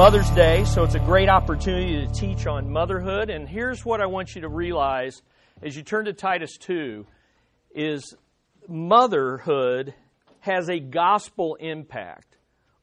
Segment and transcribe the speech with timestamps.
[0.00, 3.28] Mother's Day, so it's a great opportunity to teach on motherhood.
[3.28, 5.20] And here's what I want you to realize
[5.62, 7.04] as you turn to Titus 2
[7.74, 8.14] is
[8.66, 9.92] motherhood
[10.38, 12.38] has a gospel impact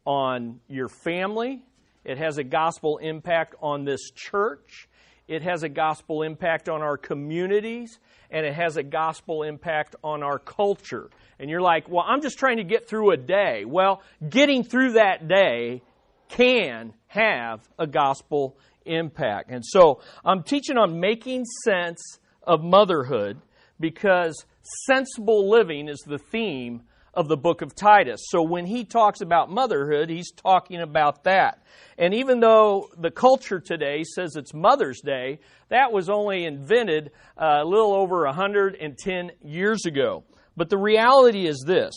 [0.06, 1.64] on your family.
[2.06, 4.88] It has a gospel impact on this church.
[5.28, 7.98] It has a gospel impact on our communities.
[8.30, 11.10] And it has a gospel impact on our culture.
[11.40, 13.66] And you're like, well, I'm just trying to get through a day.
[13.66, 15.82] Well, getting through that day
[16.30, 19.52] can have a gospel impact.
[19.52, 22.02] And so I'm teaching on making sense
[22.44, 23.42] of motherhood
[23.80, 24.46] because
[24.86, 26.82] sensible living is the theme
[27.14, 28.20] of the book of Titus.
[28.30, 31.64] So when he talks about motherhood, he's talking about that.
[31.98, 35.40] And even though the culture today says it's Mother's Day,
[35.70, 40.24] that was only invented uh, a little over 110 years ago.
[40.56, 41.94] But the reality is this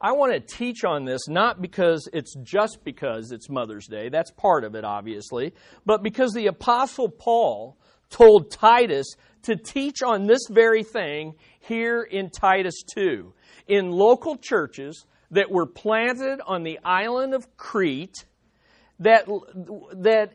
[0.00, 4.30] I want to teach on this not because it's just because it's Mother's Day, that's
[4.30, 7.76] part of it, obviously, but because the Apostle Paul
[8.08, 9.06] told Titus
[9.42, 13.32] to teach on this very thing here in Titus 2.
[13.66, 18.24] In local churches that were planted on the island of Crete,
[19.00, 20.32] that, that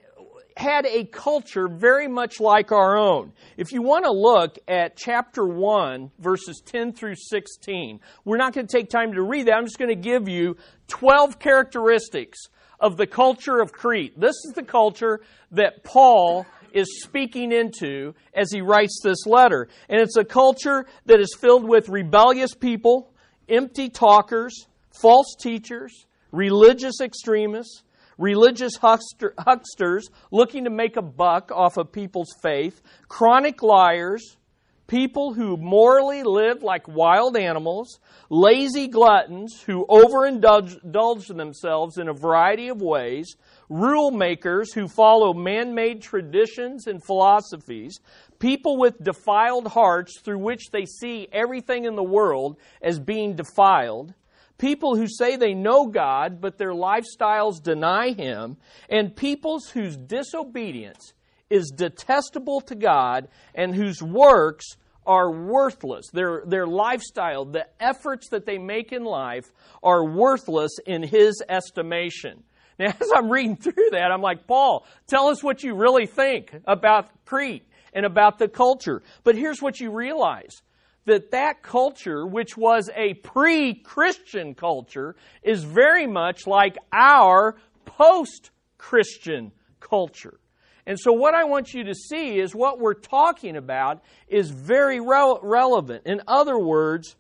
[0.58, 3.34] had a culture very much like our own.
[3.58, 8.68] If you want to look at chapter 1, verses 10 through 16, we're not going
[8.68, 9.54] to take time to read that.
[9.54, 12.40] I'm just going to give you 12 characteristics
[12.80, 14.20] of the culture of Crete.
[14.20, 19.70] This is the culture that Paul is speaking into as he writes this letter.
[19.90, 23.12] And it's a culture that is filled with rebellious people,
[23.48, 27.84] empty talkers, false teachers, religious extremists,
[28.18, 34.38] religious huckster, hucksters looking to make a buck off of people's faith, chronic liars,
[34.88, 42.68] people who morally live like wild animals, lazy gluttons who overindulge themselves in a variety
[42.68, 43.36] of ways,
[43.70, 48.00] rule makers who follow man made traditions and philosophies,
[48.40, 54.14] people with defiled hearts through which they see everything in the world as being defiled
[54.58, 58.58] people who say they know God, but their lifestyles deny Him,
[58.90, 61.14] and peoples whose disobedience
[61.50, 64.66] is detestable to God and whose works
[65.06, 66.10] are worthless.
[66.12, 72.44] Their, their lifestyle, the efforts that they make in life, are worthless in His estimation.
[72.80, 76.54] Now, as I'm reading through that, I'm like, Paul, tell us what you really think
[76.66, 79.02] about Crete and about the culture.
[79.24, 80.62] But here's what you realize
[81.06, 87.56] that that culture, which was a pre-Christian culture, is very much like our
[87.86, 90.40] post-Christian culture.
[90.86, 95.00] And so what I want you to see is what we're talking about is very
[95.00, 96.04] re- relevant.
[96.06, 97.16] In other words,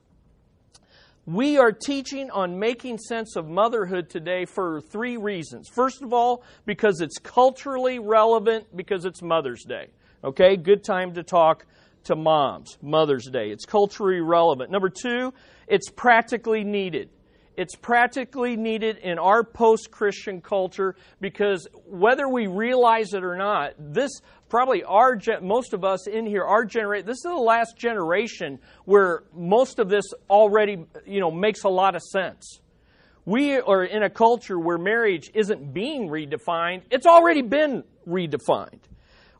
[1.25, 5.69] we are teaching on making sense of motherhood today for three reasons.
[5.69, 9.87] First of all, because it's culturally relevant because it's Mother's Day.
[10.21, 11.65] Okay, good time to talk
[12.05, 13.49] to moms, Mother's Day.
[13.49, 14.71] It's culturally relevant.
[14.71, 15.33] Number two,
[15.67, 17.09] it's practically needed.
[17.55, 23.73] It's practically needed in our post Christian culture because whether we realize it or not,
[23.77, 24.09] this
[24.49, 29.23] probably our most of us in here, our generation, this is the last generation where
[29.35, 32.59] most of this already you know makes a lot of sense.
[33.25, 38.79] We are in a culture where marriage isn't being redefined; it's already been redefined.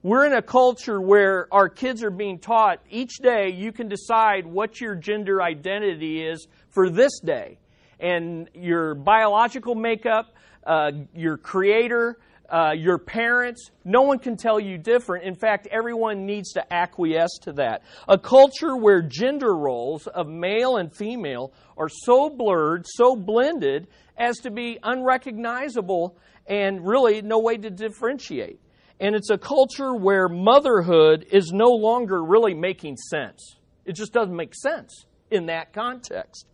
[0.05, 4.45] We're in a culture where our kids are being taught each day you can decide
[4.45, 7.57] what your gender identity is for this day.
[8.01, 10.33] And your biological makeup,
[10.67, 12.19] uh, your creator,
[12.49, 15.23] uh, your parents, no one can tell you different.
[15.23, 17.83] In fact, everyone needs to acquiesce to that.
[18.09, 23.87] A culture where gender roles of male and female are so blurred, so blended,
[24.17, 28.59] as to be unrecognizable and really no way to differentiate.
[29.03, 33.57] And it's a culture where motherhood is no longer really making sense.
[33.83, 36.45] It just doesn't make sense in that context.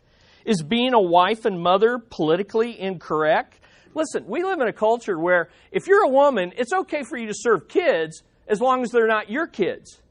[0.45, 3.59] Is being a wife and mother politically incorrect?
[3.93, 7.27] Listen, we live in a culture where if you're a woman, it's okay for you
[7.27, 10.01] to serve kids as long as they're not your kids.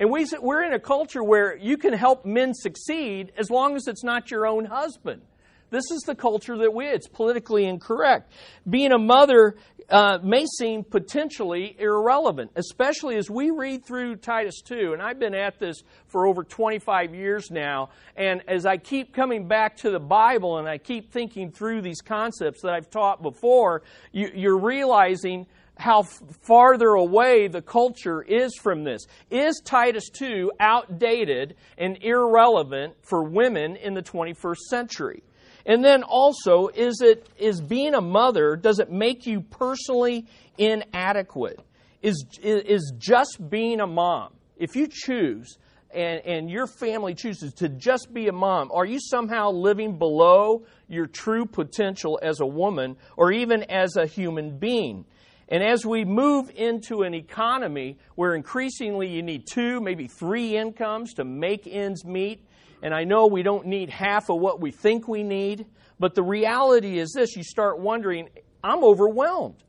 [0.00, 3.86] And we, we're in a culture where you can help men succeed as long as
[3.86, 5.22] it's not your own husband.
[5.70, 8.32] This is the culture that we, it's politically incorrect.
[8.68, 9.54] Being a mother
[9.90, 14.92] uh, may seem potentially irrelevant, especially as we read through Titus 2.
[14.92, 17.90] And I've been at this for over 25 years now.
[18.16, 22.00] And as I keep coming back to the Bible and I keep thinking through these
[22.00, 23.82] concepts that I've taught before,
[24.12, 25.46] you, you're realizing
[25.78, 29.06] how farther away the culture is from this.
[29.30, 35.22] Is Titus 2 outdated and irrelevant for women in the 21st century?
[35.68, 40.26] And then also, is it is being a mother, does it make you personally
[40.56, 41.60] inadequate?
[42.00, 45.58] Is, is just being a mom, if you choose
[45.90, 50.64] and, and your family chooses to just be a mom, are you somehow living below
[50.88, 55.04] your true potential as a woman or even as a human being?
[55.50, 61.14] And as we move into an economy where increasingly you need two, maybe three incomes
[61.14, 62.42] to make ends meet,
[62.82, 65.66] and I know we don't need half of what we think we need,
[65.98, 68.28] but the reality is this you start wondering,
[68.62, 69.62] I'm overwhelmed.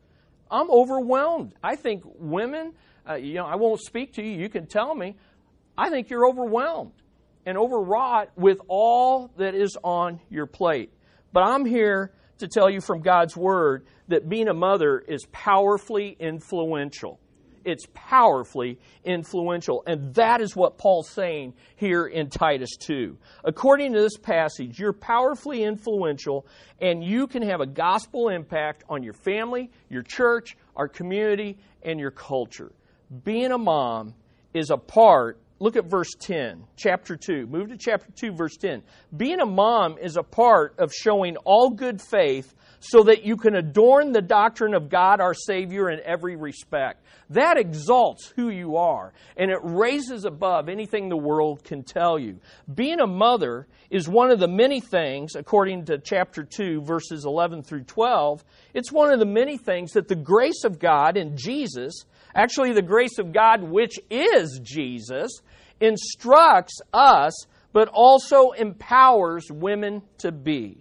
[0.51, 1.53] I'm overwhelmed.
[1.63, 2.73] I think women,
[3.07, 5.15] uh, you know, I won't speak to you, you can tell me.
[5.77, 6.94] I think you're overwhelmed
[7.45, 10.91] and overwrought with all that is on your plate.
[11.31, 16.15] But I'm here to tell you from God's Word that being a mother is powerfully
[16.19, 17.19] influential.
[17.65, 19.83] It's powerfully influential.
[19.85, 23.17] And that is what Paul's saying here in Titus 2.
[23.44, 26.45] According to this passage, you're powerfully influential
[26.81, 32.00] and you can have a gospel impact on your family, your church, our community, and
[32.00, 32.71] your culture.
[33.23, 34.13] Being a mom
[34.53, 37.47] is a part look at verse 10, chapter 2.
[37.47, 38.81] Move to chapter 2, verse 10.
[39.15, 43.56] Being a mom is a part of showing all good faith so that you can
[43.56, 47.03] adorn the doctrine of God our Savior in every respect.
[47.29, 52.39] That exalts who you are, and it raises above anything the world can tell you.
[52.73, 57.63] Being a mother is one of the many things, according to chapter 2, verses 11
[57.63, 62.05] through 12, it's one of the many things that the grace of God in Jesus,
[62.39, 65.31] actually the grace of God which is Jesus,
[65.80, 70.77] instructs us, but also empowers women to be.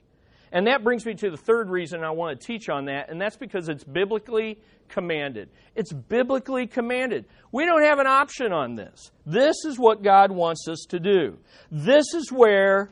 [0.51, 3.21] And that brings me to the third reason I want to teach on that, and
[3.21, 4.59] that's because it's biblically
[4.89, 5.51] commanded.
[5.75, 7.27] It's biblically commanded.
[7.53, 9.11] We don't have an option on this.
[9.27, 11.37] This is what God wants us to do.
[11.71, 12.91] This is where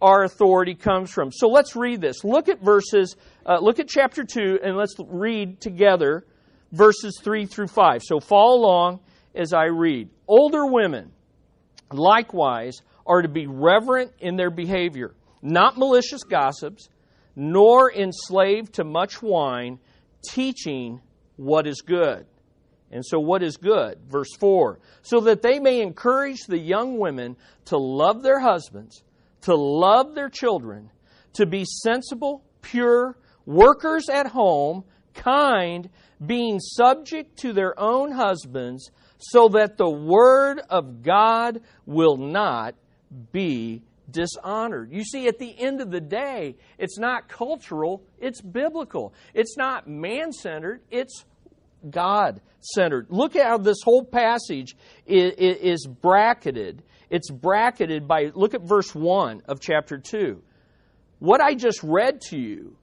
[0.00, 1.30] our authority comes from.
[1.30, 2.24] So let's read this.
[2.24, 6.24] Look at verses, uh, look at chapter 2, and let's read together
[6.74, 8.02] verses 3 through 5.
[8.04, 9.00] So follow along
[9.34, 10.10] as I read.
[10.26, 11.12] Older women,
[11.90, 16.88] likewise, are to be reverent in their behavior, not malicious gossips
[17.36, 19.78] nor enslaved to much wine,
[20.28, 21.00] teaching
[21.36, 22.26] what is good.
[22.90, 23.98] And so, what is good?
[24.08, 27.36] Verse 4 so that they may encourage the young women
[27.66, 29.02] to love their husbands,
[29.42, 30.90] to love their children,
[31.34, 35.90] to be sensible, pure, workers at home, kind,
[36.24, 42.74] being subject to their own husbands, so that the word of God will not
[43.32, 44.92] be dishonored.
[44.92, 49.14] You see, at the end of the day, it's not cultural, it's biblical.
[49.32, 51.24] It's not man centered, it's
[51.88, 53.06] God centered.
[53.08, 54.76] Look at how this whole passage
[55.06, 56.82] is bracketed.
[57.10, 60.42] It's bracketed by, look at verse 1 of chapter 2.
[61.18, 62.76] What I just read to you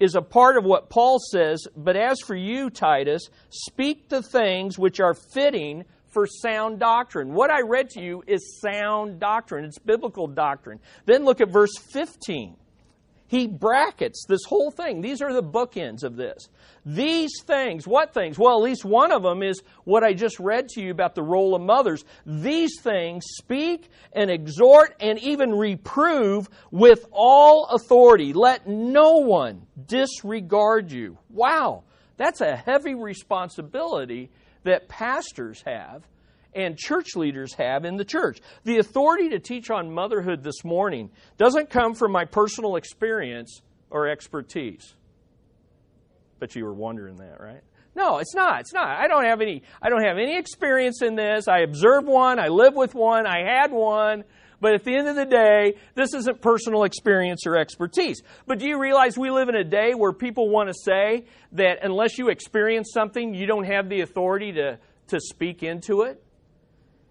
[0.00, 4.78] is a part of what Paul says, but as for you, Titus, speak the things
[4.78, 7.32] which are fitting for sound doctrine.
[7.32, 10.80] What I read to you is sound doctrine, it's biblical doctrine.
[11.06, 12.56] Then look at verse 15.
[13.26, 15.00] He brackets this whole thing.
[15.00, 16.48] These are the bookends of this.
[16.84, 18.38] These things, what things?
[18.38, 21.22] Well, at least one of them is what I just read to you about the
[21.22, 22.04] role of mothers.
[22.26, 28.34] These things speak and exhort and even reprove with all authority.
[28.34, 31.16] Let no one disregard you.
[31.30, 31.84] Wow,
[32.18, 34.30] that's a heavy responsibility
[34.64, 36.06] that pastors have
[36.54, 38.40] and church leaders have in the church.
[38.64, 44.08] The authority to teach on motherhood this morning doesn't come from my personal experience or
[44.08, 44.94] expertise.
[46.38, 47.62] But you were wondering that, right?
[47.96, 48.60] No, it's not.
[48.60, 48.88] It's not.
[48.88, 51.46] I don't have any I don't have any experience in this.
[51.46, 54.24] I observe one, I live with one, I had one.
[54.60, 58.22] But at the end of the day, this isn't personal experience or expertise.
[58.46, 61.80] But do you realize we live in a day where people want to say that
[61.82, 66.23] unless you experience something, you don't have the authority to, to speak into it?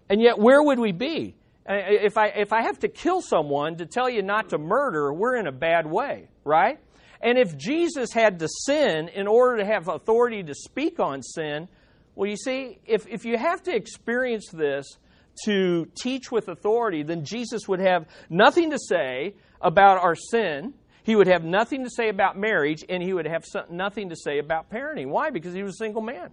[0.10, 1.36] And yet, where would we be?
[1.68, 5.38] If I, if I have to kill someone to tell you not to murder, we're
[5.38, 6.78] in a bad way, right?
[7.22, 11.70] And if Jesus had to sin in order to have authority to speak on sin,
[12.16, 14.98] well, you see, if, if you have to experience this
[15.46, 20.74] to teach with authority, then Jesus would have nothing to say about our sin.
[21.04, 24.40] He would have nothing to say about marriage, and he would have nothing to say
[24.40, 25.08] about parenting.
[25.08, 25.32] Why?
[25.32, 26.30] Because he was a single man.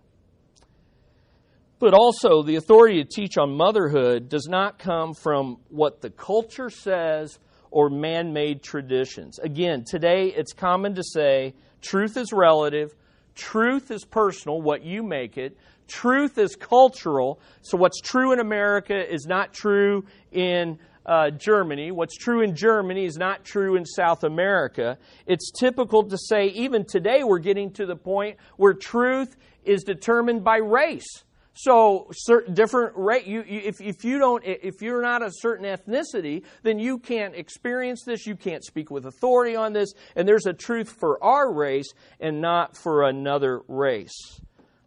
[1.80, 6.68] But also, the authority to teach on motherhood does not come from what the culture
[6.68, 7.38] says
[7.70, 9.38] or man made traditions.
[9.38, 12.94] Again, today it's common to say truth is relative,
[13.34, 15.56] truth is personal, what you make it,
[15.88, 17.40] truth is cultural.
[17.62, 21.92] So what's true in America is not true in uh, Germany.
[21.92, 24.99] What's true in Germany is not true in South America.
[25.26, 29.34] It's typical to say, even today, we're getting to the point where truth
[29.64, 31.25] is determined by race.
[31.62, 33.26] So, certain different rate.
[33.26, 37.35] You, you, if, if you don't, if you're not a certain ethnicity, then you can't
[37.35, 38.26] experience this.
[38.26, 39.93] You can't speak with authority on this.
[40.17, 44.40] And there's a truth for our race and not for another race.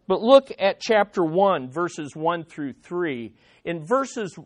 [0.08, 3.34] But look at chapter one, verses one through three.
[3.64, 4.36] In verses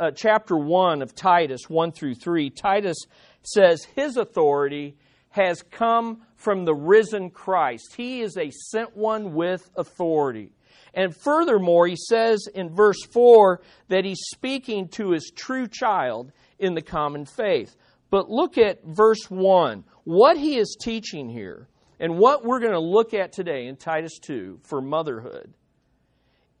[0.00, 2.96] uh, chapter one of Titus one through three, Titus
[3.42, 4.96] says his authority
[5.28, 7.94] has come from the risen Christ.
[7.94, 10.52] He is a sent one with authority.
[10.94, 16.74] And furthermore, he says in verse 4 that he's speaking to his true child in
[16.74, 17.76] the common faith.
[18.10, 19.84] But look at verse 1.
[20.04, 24.18] What he is teaching here, and what we're going to look at today in Titus
[24.20, 25.52] 2 for motherhood,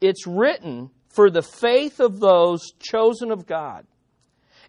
[0.00, 3.86] it's written for the faith of those chosen of God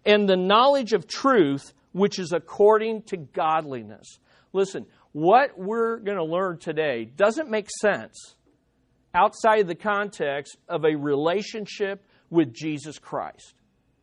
[0.04, 4.20] and the knowledge of truth which is according to godliness.
[4.52, 8.35] Listen, what we're going to learn today doesn't make sense
[9.16, 13.54] outside of the context of a relationship with Jesus Christ.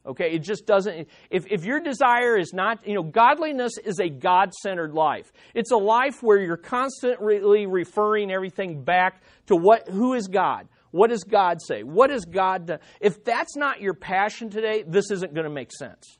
[0.05, 1.07] Okay, it just doesn't.
[1.29, 5.31] If, if your desire is not, you know, godliness is a God centered life.
[5.53, 10.67] It's a life where you're constantly referring everything back to what, who is God?
[10.91, 11.83] What does God say?
[11.83, 12.77] What does God do?
[12.99, 16.19] If that's not your passion today, this isn't going to make sense.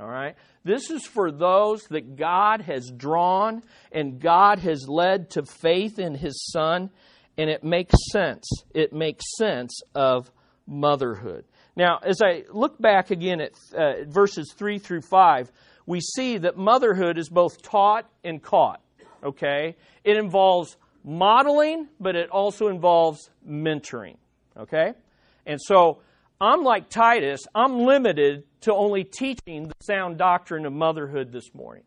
[0.00, 0.34] All right?
[0.64, 6.14] This is for those that God has drawn and God has led to faith in
[6.14, 6.90] His Son
[7.36, 8.48] and it makes sense.
[8.74, 10.30] It makes sense of
[10.66, 11.44] motherhood.
[11.76, 15.50] Now, as I look back again at uh, verses 3 through 5,
[15.86, 18.82] we see that motherhood is both taught and caught.
[19.24, 19.76] Okay?
[20.04, 24.16] It involves modeling, but it also involves mentoring.
[24.56, 24.92] Okay?
[25.46, 26.02] And so,
[26.40, 31.84] I'm like Titus, I'm limited to only teaching the sound doctrine of motherhood this morning.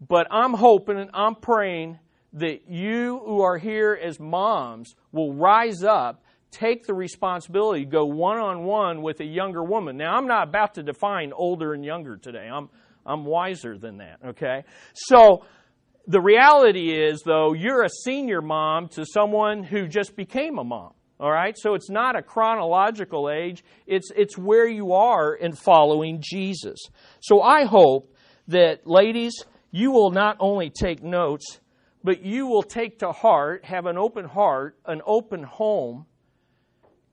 [0.00, 1.98] But I'm hoping and I'm praying
[2.34, 8.38] that you who are here as moms will rise up, take the responsibility, go one
[8.38, 9.96] on one with a younger woman.
[9.96, 12.48] Now, I'm not about to define older and younger today.
[12.52, 12.68] I'm,
[13.04, 14.64] I'm wiser than that, okay?
[14.94, 15.44] So,
[16.06, 20.94] the reality is, though, you're a senior mom to someone who just became a mom.
[21.20, 21.56] All right?
[21.56, 26.80] So it's not a chronological age, it's, it's where you are in following Jesus.
[27.20, 28.12] So I hope
[28.48, 31.60] that, ladies, you will not only take notes,
[32.04, 36.06] but you will take to heart, have an open heart, an open home,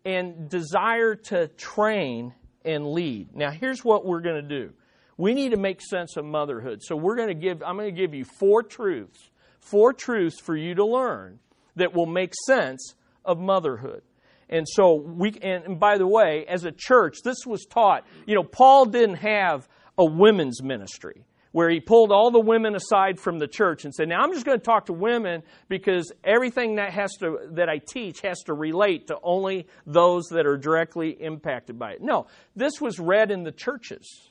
[0.05, 2.33] and desire to train
[2.65, 3.35] and lead.
[3.35, 4.73] Now, here's what we're going to do.
[5.17, 6.81] We need to make sense of motherhood.
[6.81, 9.29] So we're going to give I'm going to give you four truths.
[9.59, 11.39] Four truths for you to learn
[11.75, 14.01] that will make sense of motherhood.
[14.49, 18.05] And so we and, by the way, as a church, this was taught.
[18.25, 19.67] You know, Paul didn't have
[19.97, 24.07] a women's ministry where he pulled all the women aside from the church and said,
[24.07, 27.79] "Now I'm just going to talk to women because everything that has to that I
[27.79, 32.79] teach has to relate to only those that are directly impacted by it." No, this
[32.79, 34.29] was read in the churches.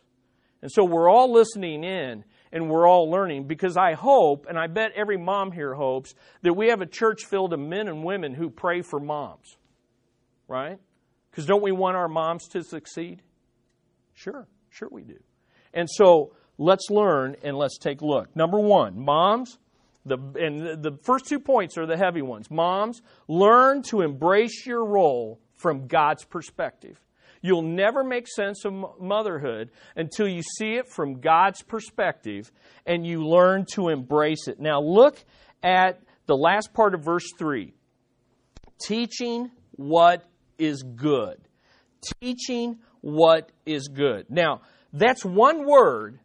[0.60, 4.66] And so we're all listening in and we're all learning because I hope, and I
[4.66, 8.34] bet every mom here hopes, that we have a church filled of men and women
[8.34, 9.56] who pray for moms.
[10.48, 10.78] Right?
[11.30, 13.22] Because don't we want our moms to succeed?
[14.14, 15.18] Sure, sure we do.
[15.74, 18.34] And so let's learn and let's take a look.
[18.36, 19.58] Number one, moms,
[20.04, 22.50] the, and the first two points are the heavy ones.
[22.50, 27.00] Moms, learn to embrace your role from God's perspective.
[27.40, 32.50] You'll never make sense of motherhood until you see it from God's perspective
[32.84, 34.58] and you learn to embrace it.
[34.58, 35.22] Now, look
[35.62, 37.72] at the last part of verse 3
[38.80, 40.24] teaching what
[40.58, 41.38] is good.
[42.20, 44.26] Teaching what is good.
[44.28, 44.62] Now,
[44.92, 46.18] that's one word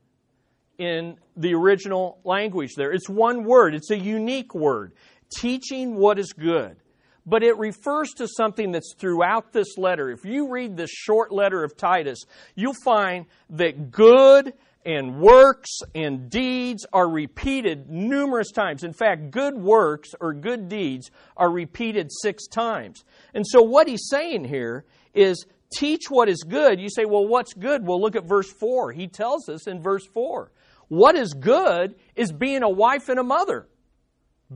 [0.77, 2.92] in the original language there.
[2.92, 4.94] It's one word, it's a unique word.
[5.38, 6.77] Teaching what is good.
[7.25, 10.12] But it refers to something that's throughout this letter.
[10.12, 12.20] If you read this short letter of Titus,
[12.56, 14.53] you'll find that good
[14.86, 18.84] and works and deeds are repeated numerous times.
[18.84, 23.06] In fact, good works or good deeds are repeated six times.
[23.34, 26.80] And so, what he's saying here is teach what is good.
[26.80, 27.86] You say, well, what's good?
[27.86, 28.92] Well, look at verse 4.
[28.92, 30.51] He tells us in verse 4
[30.88, 33.68] what is good is being a wife and a mother.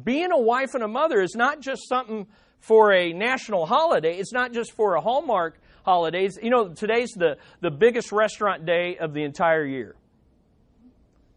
[0.03, 2.27] Being a wife and a mother is not just something
[2.59, 6.37] for a national holiday, it's not just for a Hallmark holidays.
[6.41, 9.95] You know, today's the, the biggest restaurant day of the entire year.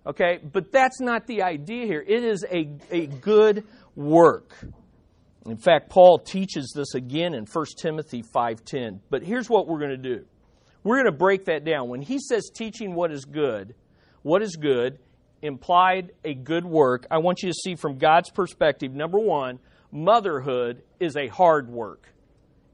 [0.07, 2.05] Okay, but that's not the idea here.
[2.07, 4.55] It is a, a good work.
[5.47, 9.01] In fact, Paul teaches this again in 1 Timothy 5:10.
[9.11, 10.25] But here's what we're going to do.
[10.83, 11.89] We're going to break that down.
[11.89, 13.75] When he says teaching what is good,
[14.23, 14.99] what is good
[15.43, 17.07] implied a good work.
[17.11, 19.59] I want you to see from God's perspective, number 1,
[19.91, 22.13] motherhood is a hard work.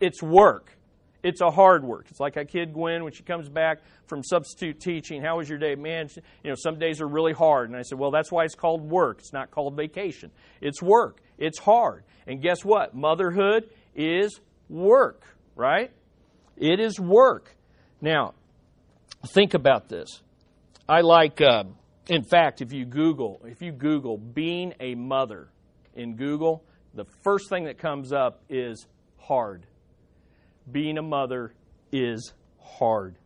[0.00, 0.76] It's work.
[1.22, 2.06] It's a hard work.
[2.10, 5.22] It's like a kid Gwen when she comes back from substitute teaching.
[5.22, 5.74] How was your day?
[5.74, 6.08] Man,
[6.44, 7.68] you know, some days are really hard.
[7.68, 9.18] And I said, well, that's why it's called work.
[9.18, 10.30] It's not called vacation.
[10.60, 11.20] It's work.
[11.38, 12.04] It's hard.
[12.26, 12.94] And guess what?
[12.94, 15.24] Motherhood is work,
[15.56, 15.90] right?
[16.56, 17.56] It is work.
[18.00, 18.34] Now,
[19.26, 20.22] think about this.
[20.88, 21.64] I like, uh,
[22.09, 25.49] in fact, if you Google, if you Google being a mother
[25.95, 26.64] in Google,
[26.95, 28.87] the first thing that comes up is
[29.19, 29.66] hard
[30.71, 31.52] being a mother
[31.93, 33.16] is hard.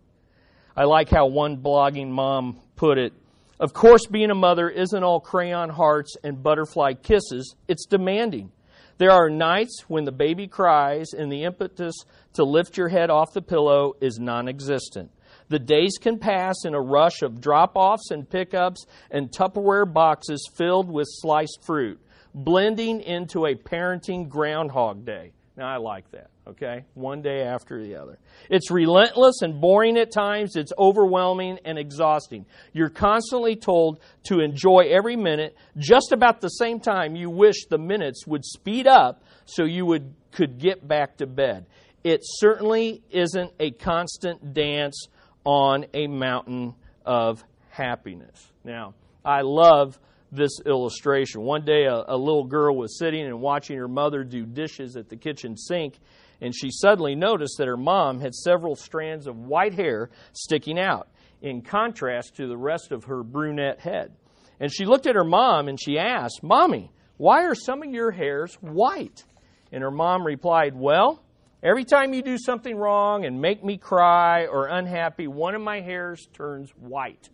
[0.76, 3.12] I like how one blogging mom put it.
[3.58, 8.52] Of course, being a mother isn't all crayon hearts and butterfly kisses, it's demanding.
[8.98, 11.94] There are nights when the baby cries and the impetus
[12.34, 15.10] to lift your head off the pillow is non existent.
[15.50, 20.48] The days can pass in a rush of drop offs and pickups and Tupperware boxes
[20.54, 22.00] filled with sliced fruit,
[22.32, 25.32] blending into a parenting groundhog day.
[25.56, 26.84] Now, I like that, okay?
[26.94, 28.20] One day after the other.
[28.48, 30.54] It's relentless and boring at times.
[30.54, 32.46] It's overwhelming and exhausting.
[32.72, 37.76] You're constantly told to enjoy every minute, just about the same time you wish the
[37.76, 41.66] minutes would speed up so you would, could get back to bed.
[42.04, 45.08] It certainly isn't a constant dance
[45.44, 48.52] on a mountain of happiness.
[48.64, 48.94] Now,
[49.24, 49.98] I love
[50.32, 51.42] this illustration.
[51.42, 55.08] One day, a, a, little girl was sitting and watching her mother do dishes at
[55.08, 55.98] the kitchen sink,
[56.40, 61.08] and she suddenly noticed that her mom had several strands of white hair sticking out,
[61.42, 64.12] in contrast to the rest of her brunette head.
[64.60, 68.10] And she looked at her mom and she asked, Mommy, why are some of your
[68.10, 69.24] hairs white?
[69.72, 71.22] And her mom replied, Well,
[71.62, 75.80] every time you do something wrong and make me cry or unhappy, one of my
[75.80, 77.28] hairs turns white.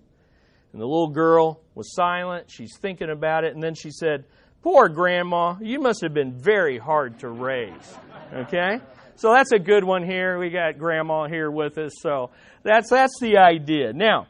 [0.72, 2.50] And the little girl was silent.
[2.50, 3.54] She's thinking about it.
[3.54, 4.24] And then she said,
[4.62, 7.94] Poor grandma, you must have been very hard to raise.
[8.34, 8.80] Okay?
[9.14, 10.38] So that's a good one here.
[10.38, 11.92] We got grandma here with us.
[12.00, 12.30] So
[12.62, 13.92] that's, that's the idea.
[13.92, 14.26] Now,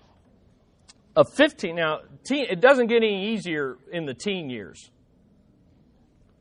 [1.16, 4.90] a 15, now, teen, it doesn't get any easier in the teen years.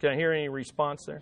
[0.01, 1.21] Can I hear any response there?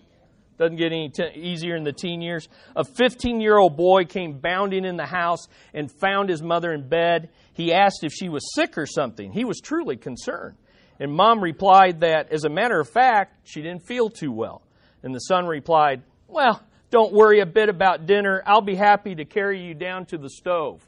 [0.57, 2.47] Doesn't get any t- easier in the teen years.
[2.75, 6.87] A 15 year old boy came bounding in the house and found his mother in
[6.87, 7.29] bed.
[7.53, 9.31] He asked if she was sick or something.
[9.31, 10.57] He was truly concerned.
[10.99, 14.61] And mom replied that, as a matter of fact, she didn't feel too well.
[15.01, 16.61] And the son replied, Well,
[16.91, 18.43] don't worry a bit about dinner.
[18.45, 20.87] I'll be happy to carry you down to the stove.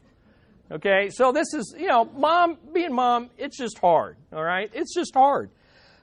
[0.70, 4.68] Okay, so this is, you know, mom, being mom, it's just hard, all right?
[4.74, 5.50] It's just hard.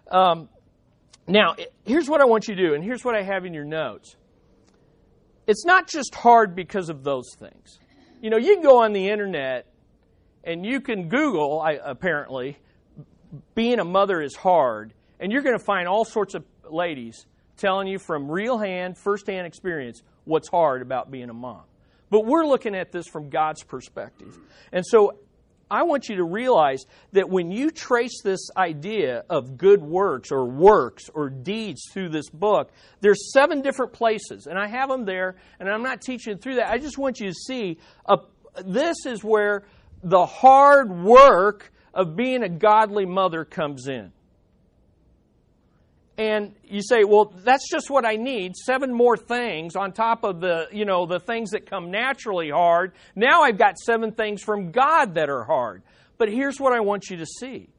[0.09, 0.47] Um,
[1.27, 1.55] now,
[1.85, 4.15] here's what I want you to do, and here's what I have in your notes.
[5.47, 7.79] It's not just hard because of those things.
[8.21, 9.67] You know, you can go on the internet
[10.43, 12.57] and you can Google, apparently,
[13.55, 17.87] being a mother is hard, and you're going to find all sorts of ladies telling
[17.87, 21.63] you from real hand, first hand experience what's hard about being a mom.
[22.09, 24.37] But we're looking at this from God's perspective.
[24.71, 25.17] And so
[25.73, 30.45] I want you to realize that when you trace this idea of good works or
[30.45, 35.35] works or deeds through this book, there's seven different places, and I have them there,
[35.59, 36.69] and I'm not teaching through that.
[36.69, 38.19] I just want you to see a,
[38.63, 39.63] this is where
[40.03, 44.11] the hard work of being a godly mother comes in.
[46.17, 48.55] And you say, well, that's just what I need.
[48.55, 52.93] Seven more things on top of the, you know, the things that come naturally hard.
[53.15, 55.81] Now I've got seven things from God that are hard.
[56.19, 57.69] But here's what I want you to see.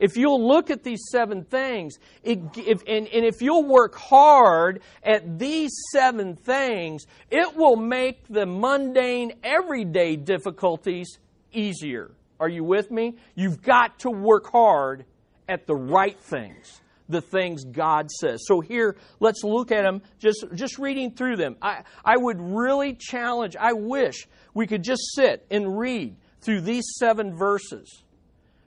[0.00, 4.80] If you'll look at these seven things, it, if, and, and if you'll work hard
[5.02, 11.18] at these seven things, it will make the mundane, everyday difficulties
[11.52, 12.10] easier.
[12.40, 13.16] Are you with me?
[13.34, 15.04] You've got to work hard
[15.48, 18.40] at the right things the things God says.
[18.46, 21.56] So here, let's look at them, just, just reading through them.
[21.62, 26.84] I, I would really challenge, I wish we could just sit and read through these
[26.98, 28.02] seven verses.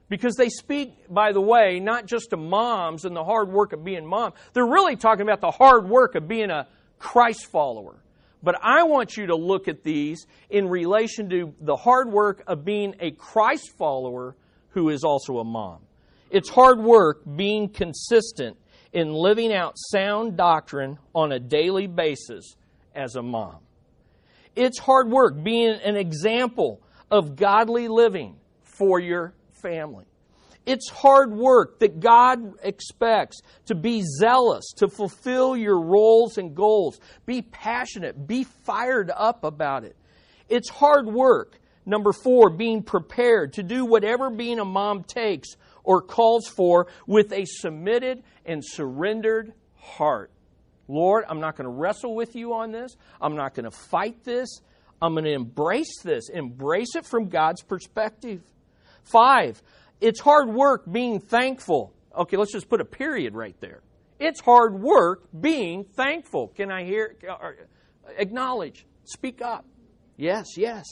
[0.08, 3.82] Because they speak, by the way, not just to moms and the hard work of
[3.82, 4.34] being mom.
[4.52, 8.02] They're really talking about the hard work of being a Christ follower.
[8.42, 12.64] But I want you to look at these in relation to the hard work of
[12.64, 14.36] being a Christ follower
[14.70, 15.78] who is also a mom.
[16.32, 18.56] It's hard work being consistent
[18.94, 22.56] in living out sound doctrine on a daily basis
[22.94, 23.58] as a mom.
[24.56, 30.06] It's hard work being an example of godly living for your family.
[30.64, 36.98] It's hard work that God expects to be zealous, to fulfill your roles and goals.
[37.26, 39.96] Be passionate, be fired up about it.
[40.48, 41.58] It's hard work.
[41.84, 47.32] Number four, being prepared to do whatever being a mom takes or calls for with
[47.32, 50.30] a submitted and surrendered heart.
[50.88, 52.96] Lord, I'm not going to wrestle with you on this.
[53.20, 54.60] I'm not going to fight this.
[55.00, 58.40] I'm going to embrace this, embrace it from God's perspective.
[59.02, 59.60] Five,
[60.00, 61.92] it's hard work being thankful.
[62.16, 63.82] Okay, let's just put a period right there.
[64.20, 66.48] It's hard work being thankful.
[66.48, 67.16] Can I hear?
[67.28, 67.50] Uh,
[68.16, 68.86] acknowledge.
[69.04, 69.64] Speak up.
[70.16, 70.84] Yes, yes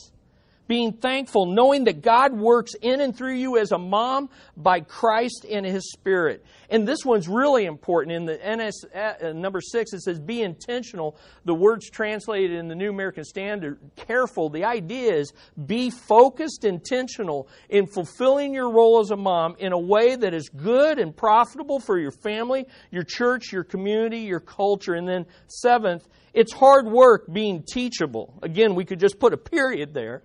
[0.70, 5.44] being thankful, knowing that God works in and through you as a mom by Christ
[5.44, 6.44] in His Spirit.
[6.68, 8.14] And this one's really important.
[8.14, 12.76] In the NS uh, number six, it says, "Be intentional." The words translated in the
[12.76, 14.48] New American Standard, careful.
[14.48, 15.32] The idea is
[15.66, 20.48] be focused, intentional in fulfilling your role as a mom in a way that is
[20.50, 24.94] good and profitable for your family, your church, your community, your culture.
[24.94, 28.38] And then seventh, it's hard work being teachable.
[28.44, 30.22] Again, we could just put a period there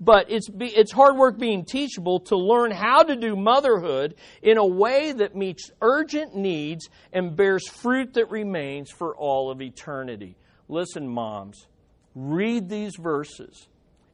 [0.00, 4.58] but it's, be, it's hard work being teachable to learn how to do motherhood in
[4.58, 10.36] a way that meets urgent needs and bears fruit that remains for all of eternity.
[10.68, 11.66] Listen, moms,
[12.14, 13.68] read these verses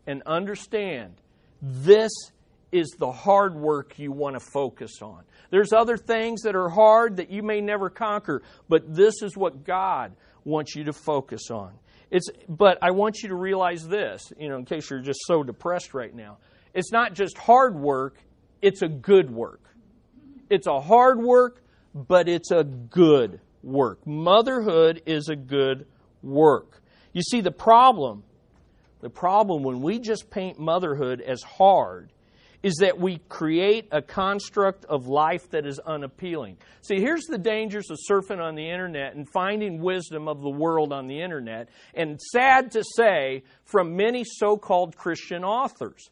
[0.07, 1.15] and understand
[1.61, 2.13] this
[2.71, 5.23] is the hard work you want to focus on.
[5.51, 9.65] There's other things that are hard that you may never conquer, but this is what
[9.65, 10.13] God
[10.45, 11.73] wants you to focus on.
[12.13, 15.43] It's, but I want you to realize this, you know, in case you're just so
[15.43, 16.37] depressed right now.
[16.75, 18.19] It's not just hard work,
[18.61, 19.63] it's a good work.
[20.51, 24.07] It's a hard work, but it's a good work.
[24.07, 25.87] Motherhood is a good
[26.23, 26.83] work.
[27.15, 28.25] You see, the problem,
[29.01, 32.13] the problem when we just paint motherhood as hard
[32.63, 36.57] is that we create a construct of life that is unappealing.
[36.83, 40.93] See, here's the dangers of surfing on the internet and finding wisdom of the world
[40.93, 46.11] on the internet, and sad to say, from many so called Christian authors,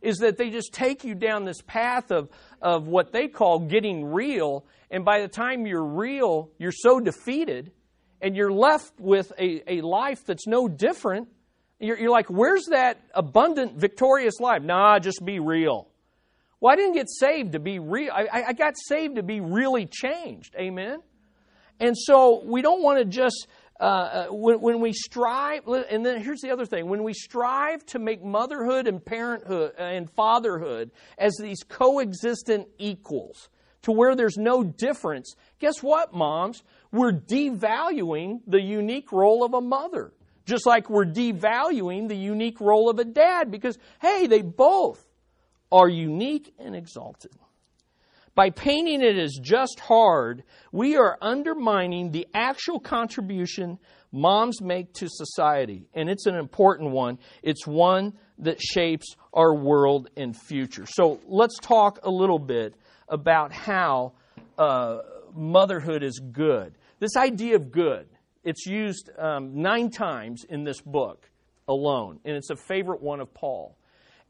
[0.00, 2.30] is that they just take you down this path of,
[2.62, 7.72] of what they call getting real, and by the time you're real, you're so defeated,
[8.22, 11.28] and you're left with a, a life that's no different.
[11.78, 14.62] You're, you're like, where's that abundant, victorious life?
[14.62, 15.89] Nah, just be real.
[16.60, 18.12] Well, I didn't get saved to be real.
[18.12, 20.54] I, I got saved to be really changed.
[20.58, 21.00] Amen?
[21.80, 23.46] And so we don't want to just,
[23.80, 27.84] uh, uh, when, when, we strive, and then here's the other thing when we strive
[27.86, 33.48] to make motherhood and parenthood and fatherhood as these coexistent equals,
[33.82, 36.62] to where there's no difference, guess what, moms?
[36.92, 40.12] We're devaluing the unique role of a mother.
[40.44, 45.06] Just like we're devaluing the unique role of a dad because, hey, they both
[45.72, 47.32] are unique and exalted.
[48.34, 53.78] By painting it as just hard, we are undermining the actual contribution
[54.12, 55.88] moms make to society.
[55.94, 57.18] And it's an important one.
[57.42, 60.86] It's one that shapes our world and future.
[60.86, 62.74] So let's talk a little bit
[63.08, 64.12] about how
[64.58, 64.98] uh,
[65.34, 66.74] motherhood is good.
[66.98, 68.08] This idea of good,
[68.44, 71.28] it's used um, nine times in this book
[71.68, 73.76] alone, and it's a favorite one of Paul.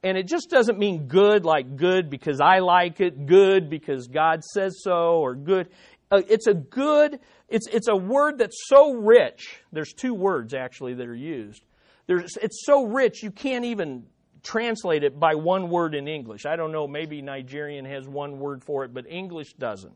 [0.03, 4.43] And it just doesn't mean good like good because I like it, good because God
[4.45, 5.69] says so, or good.
[6.11, 9.63] Uh, it's a good, it's, it's a word that's so rich.
[9.73, 11.63] There's two words actually that are used.
[12.07, 14.07] There's, it's so rich you can't even
[14.43, 16.47] translate it by one word in English.
[16.47, 19.95] I don't know, maybe Nigerian has one word for it, but English doesn't.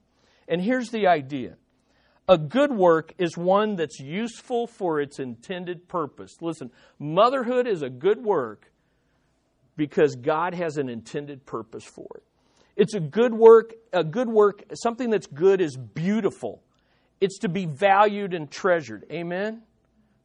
[0.48, 1.56] And here's the idea
[2.28, 6.36] a good work is one that's useful for its intended purpose.
[6.40, 8.70] Listen, motherhood is a good work
[9.76, 12.22] because God has an intended purpose for it.
[12.76, 16.62] It's a good work, a good work, something that's good is beautiful.
[17.20, 19.04] It's to be valued and treasured.
[19.10, 19.62] Amen?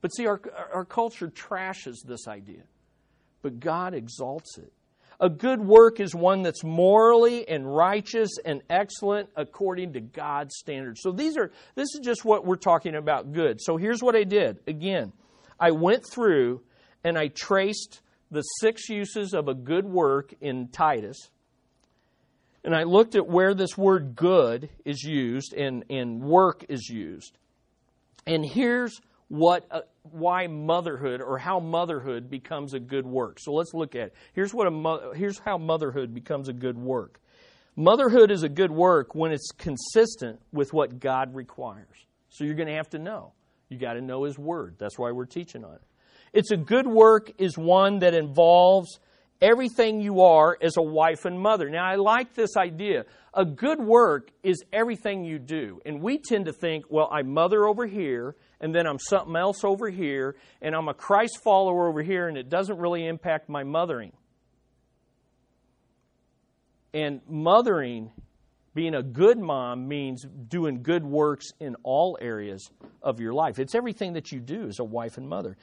[0.01, 0.41] But see, our,
[0.73, 2.63] our culture trashes this idea,
[3.41, 4.71] but God exalts it.
[5.21, 11.01] A good work is one that's morally and righteous and excellent according to God's standards.
[11.01, 13.59] So these are this is just what we're talking about good.
[13.59, 14.59] So here's what I did.
[14.65, 15.11] Again,
[15.59, 16.61] I went through
[17.03, 17.99] and I traced
[18.31, 21.17] the six uses of a good work in Titus.
[22.63, 27.37] And I looked at where this word good is used and, and work is used.
[28.27, 33.39] And here's what uh, why motherhood or how motherhood becomes a good work.
[33.39, 34.15] So let's look at it.
[34.33, 37.21] Here's what a here's how motherhood becomes a good work.
[37.75, 42.05] Motherhood is a good work when it's consistent with what God requires.
[42.29, 43.31] So you're going to have to know.
[43.69, 44.75] You got to know his word.
[44.79, 45.81] That's why we're teaching on it.
[46.33, 48.99] It's a good work is one that involves
[49.41, 51.69] everything you are as a wife and mother.
[51.69, 53.05] Now, I like this idea.
[53.33, 55.79] A good work is everything you do.
[55.85, 59.63] And we tend to think, well, I mother over here, and then I'm something else
[59.63, 63.63] over here, and I'm a Christ follower over here, and it doesn't really impact my
[63.63, 64.11] mothering.
[66.93, 68.11] And mothering,
[68.73, 72.69] being a good mom, means doing good works in all areas
[73.01, 73.59] of your life.
[73.59, 75.55] It's everything that you do as a wife and mother.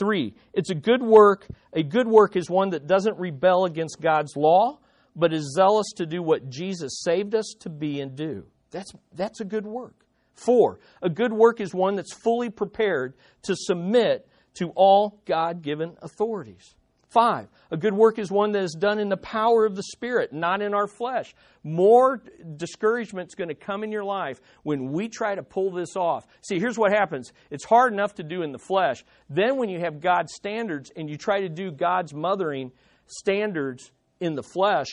[0.00, 1.46] Three, it's a good work.
[1.74, 4.78] A good work is one that doesn't rebel against God's law,
[5.14, 8.46] but is zealous to do what Jesus saved us to be and do.
[8.70, 10.06] That's, that's a good work.
[10.32, 15.98] Four, a good work is one that's fully prepared to submit to all God given
[16.00, 16.74] authorities.
[17.10, 20.32] Five, a good work is one that is done in the power of the Spirit,
[20.32, 21.34] not in our flesh.
[21.64, 22.22] More
[22.56, 26.24] discouragement is going to come in your life when we try to pull this off.
[26.40, 29.04] See, here's what happens it's hard enough to do in the flesh.
[29.28, 32.70] Then, when you have God's standards and you try to do God's mothering
[33.06, 34.86] standards in the flesh,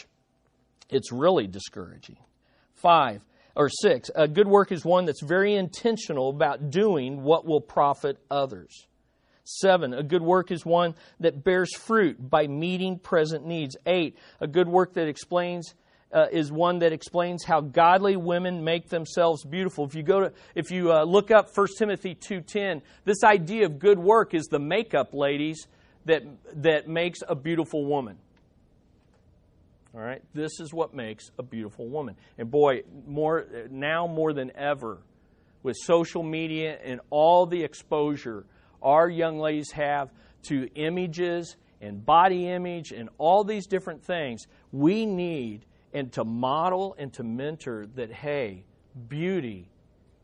[0.90, 2.18] it's really discouraging.
[2.74, 3.24] Five,
[3.56, 8.18] or six, a good work is one that's very intentional about doing what will profit
[8.32, 8.88] others.
[9.50, 13.78] Seven, a good work is one that bears fruit by meeting present needs.
[13.86, 15.74] Eight, a good work that explains
[16.12, 19.86] uh, is one that explains how godly women make themselves beautiful.
[19.86, 23.80] If you go to, if you uh, look up 1 Timothy 2:10, this idea of
[23.80, 25.66] good work is the makeup, ladies,
[26.04, 26.24] that
[26.56, 28.18] that makes a beautiful woman.
[29.96, 32.18] All right, this is what makes a beautiful woman.
[32.38, 34.98] And boy, more now more than ever,
[35.64, 38.46] with social media and all the exposure
[38.82, 40.10] our young ladies have
[40.44, 46.96] to images and body image and all these different things, we need and to model
[46.98, 48.64] and to mentor that, hey,
[49.08, 49.70] beauty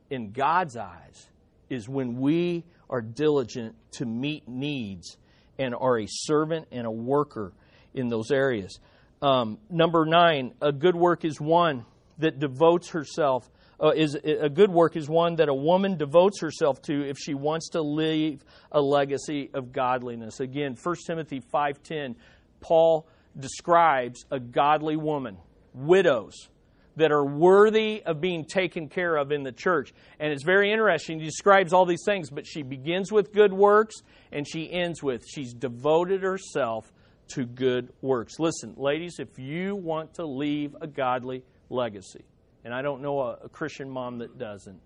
[0.09, 1.27] in God's eyes
[1.69, 5.17] is when we are diligent to meet needs
[5.57, 7.53] and are a servant and a worker
[7.93, 8.79] in those areas.
[9.21, 11.85] Um, number nine, a good work is one
[12.17, 13.49] that devotes herself
[13.83, 17.33] uh, is a good work is one that a woman devotes herself to if she
[17.33, 20.39] wants to leave a legacy of godliness.
[20.39, 22.15] Again, 1 Timothy 5:10,
[22.61, 23.05] Paul
[23.37, 25.37] describes a godly woman,
[25.73, 26.49] widows
[26.95, 29.93] that are worthy of being taken care of in the church.
[30.19, 31.19] And it's very interesting.
[31.19, 33.95] He describes all these things, but she begins with good works
[34.31, 36.93] and she ends with she's devoted herself
[37.29, 38.39] to good works.
[38.39, 42.23] Listen, ladies, if you want to leave a godly legacy,
[42.63, 44.79] and I don't know a, a Christian mom that doesn't,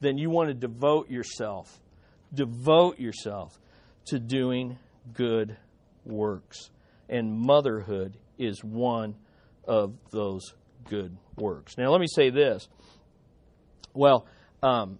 [0.00, 1.80] then you want to devote yourself,
[2.32, 3.58] devote yourself
[4.06, 4.78] to doing
[5.12, 5.56] good
[6.04, 6.70] works.
[7.08, 9.16] And motherhood is one
[9.66, 10.54] of those
[10.88, 11.76] good works.
[11.76, 12.68] Now, let me say this.
[13.92, 14.26] Well,
[14.62, 14.98] um,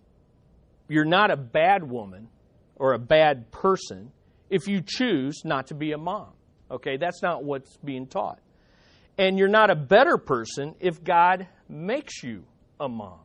[0.89, 2.29] you're not a bad woman
[2.77, 4.11] or a bad person
[4.49, 6.33] if you choose not to be a mom.
[6.71, 8.41] Okay, that's not what's being taught.
[9.19, 12.45] And you're not a better person if God makes you
[12.79, 13.21] a mom.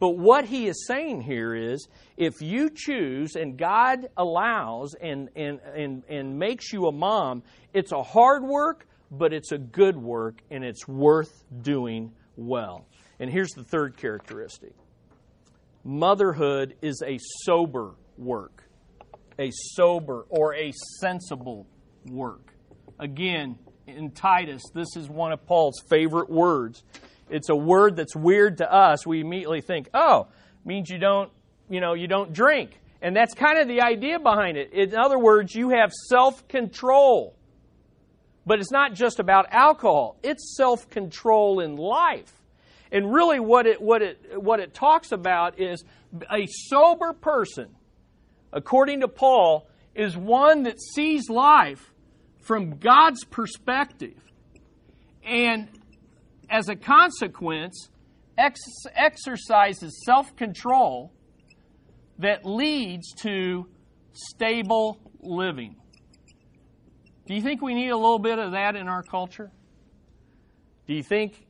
[0.00, 1.86] But what he is saying here is
[2.16, 7.92] if you choose and God allows and, and, and, and makes you a mom, it's
[7.92, 12.86] a hard work, but it's a good work and it's worth doing well.
[13.20, 14.74] And here's the third characteristic
[15.84, 18.64] motherhood is a sober work,
[19.38, 21.66] a sober or a sensible
[22.10, 22.52] work.
[22.98, 26.82] Again, in Titus, this is one of Paul's favorite words.
[27.30, 29.06] It's a word that's weird to us.
[29.06, 30.28] We immediately think, "Oh,
[30.64, 31.30] means you don't,
[31.68, 34.72] you know, you don't drink." And that's kind of the idea behind it.
[34.72, 37.34] In other words, you have self-control.
[38.46, 40.18] But it's not just about alcohol.
[40.22, 42.32] It's self-control in life.
[42.92, 45.84] And really what it what it what it talks about is
[46.30, 47.74] a sober person,
[48.52, 51.93] according to Paul, is one that sees life
[52.44, 54.20] from God's perspective.
[55.24, 55.68] And
[56.50, 57.88] as a consequence,
[58.36, 58.60] ex-
[58.94, 61.12] exercises self control
[62.18, 63.66] that leads to
[64.12, 65.76] stable living.
[67.26, 69.50] Do you think we need a little bit of that in our culture?
[70.86, 71.46] Do you think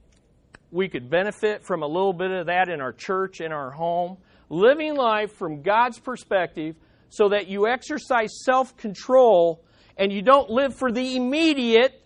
[0.71, 4.19] we could benefit from a little bit of that in our church, in our home?
[4.49, 6.77] Living life from God's perspective
[7.09, 9.65] so that you exercise self control
[9.97, 12.01] and you don't live for the immediate,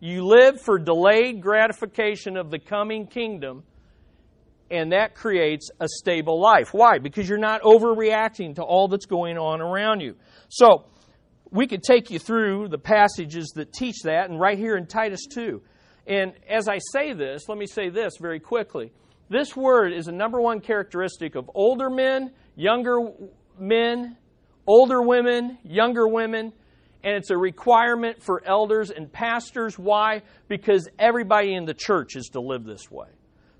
[0.00, 3.64] you live for delayed gratification of the coming kingdom,
[4.70, 6.72] and that creates a stable life.
[6.72, 6.98] Why?
[6.98, 10.16] Because you're not overreacting to all that's going on around you.
[10.48, 10.86] So,
[11.50, 15.26] we could take you through the passages that teach that, and right here in Titus
[15.32, 15.62] 2.
[16.06, 18.92] And as I say this, let me say this very quickly.
[19.30, 22.98] This word is a number one characteristic of older men, younger
[23.58, 24.16] men,
[24.66, 26.52] older women, younger women,
[27.04, 29.78] and it's a requirement for elders and pastors.
[29.78, 30.22] Why?
[30.48, 33.08] Because everybody in the church is to live this way.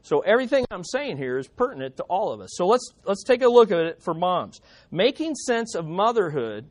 [0.03, 2.51] So everything I'm saying here is pertinent to all of us.
[2.55, 4.61] So let's let's take a look at it for moms.
[4.91, 6.69] Making sense of motherhood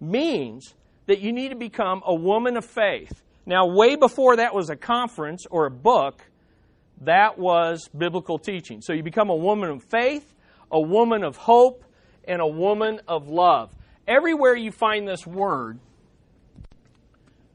[0.00, 0.74] means
[1.06, 3.22] that you need to become a woman of faith.
[3.44, 6.22] Now, way before that was a conference or a book,
[7.02, 8.80] that was biblical teaching.
[8.80, 10.34] So you become a woman of faith,
[10.70, 11.84] a woman of hope,
[12.26, 13.72] and a woman of love.
[14.08, 15.78] Everywhere you find this word,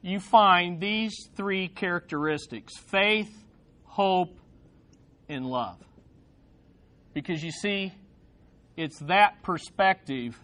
[0.02, 3.32] you find these three characteristics faith,
[3.84, 4.36] hope,
[5.28, 5.78] and love.
[7.14, 7.92] Because you see,
[8.76, 10.38] it's that perspective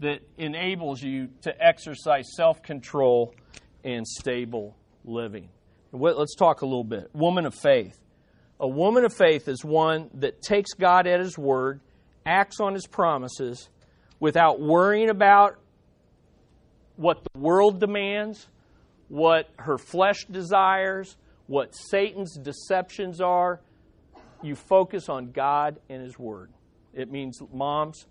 [0.00, 3.34] that enables you to exercise self control
[3.82, 5.48] and stable living.
[5.92, 7.08] Let's talk a little bit.
[7.14, 7.98] Woman of faith.
[8.58, 11.80] A woman of faith is one that takes God at His word,
[12.24, 13.68] acts on His promises,
[14.18, 15.58] without worrying about
[16.96, 18.48] what the world demands,
[19.08, 23.60] what her flesh desires, what Satan's deceptions are.
[24.42, 26.50] You focus on God and His Word.
[26.92, 28.06] It means, moms,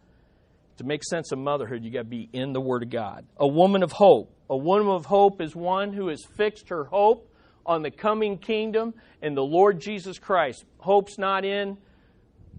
[0.77, 3.25] to make sense of motherhood, you got to be in the Word of God.
[3.37, 4.31] A woman of hope.
[4.49, 7.29] A woman of hope is one who has fixed her hope
[7.65, 10.65] on the coming kingdom and the Lord Jesus Christ.
[10.77, 11.77] Hope's not in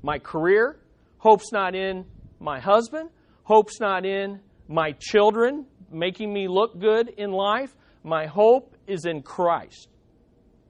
[0.03, 0.79] my career,
[1.19, 2.05] hope's not in
[2.41, 3.11] my husband,
[3.45, 7.75] hope's not in my children making me look good in life.
[8.03, 9.89] My hope is in Christ.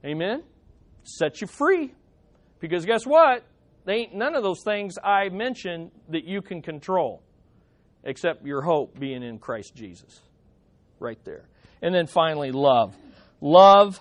[0.04, 0.42] Amen?
[1.04, 1.94] Set you free.
[2.60, 3.44] Because guess what?
[3.84, 7.22] They ain't none of those things I mentioned that you can control,
[8.04, 10.20] except your hope being in Christ Jesus.
[10.98, 11.44] Right there.
[11.82, 12.96] And then finally, love.
[13.40, 14.00] Love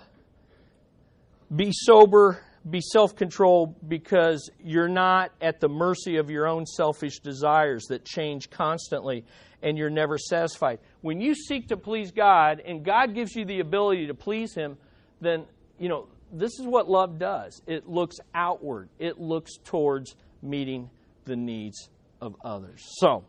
[1.54, 7.20] be sober, be self controlled because you're not at the mercy of your own selfish
[7.20, 9.24] desires that change constantly
[9.62, 10.78] and you're never satisfied.
[11.00, 14.76] When you seek to please God and God gives you the ability to please Him,
[15.20, 15.46] then,
[15.78, 20.90] you know, this is what love does it looks outward, it looks towards meeting
[21.24, 21.88] the needs
[22.20, 22.82] of others.
[22.98, 23.24] So,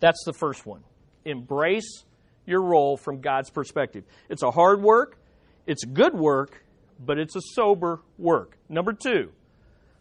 [0.00, 0.82] that's the first one.
[1.24, 2.04] Embrace
[2.46, 4.04] your role from God's perspective.
[4.28, 5.18] It's a hard work,
[5.66, 6.63] it's good work,
[6.98, 8.56] but it's a sober work.
[8.68, 9.30] Number two,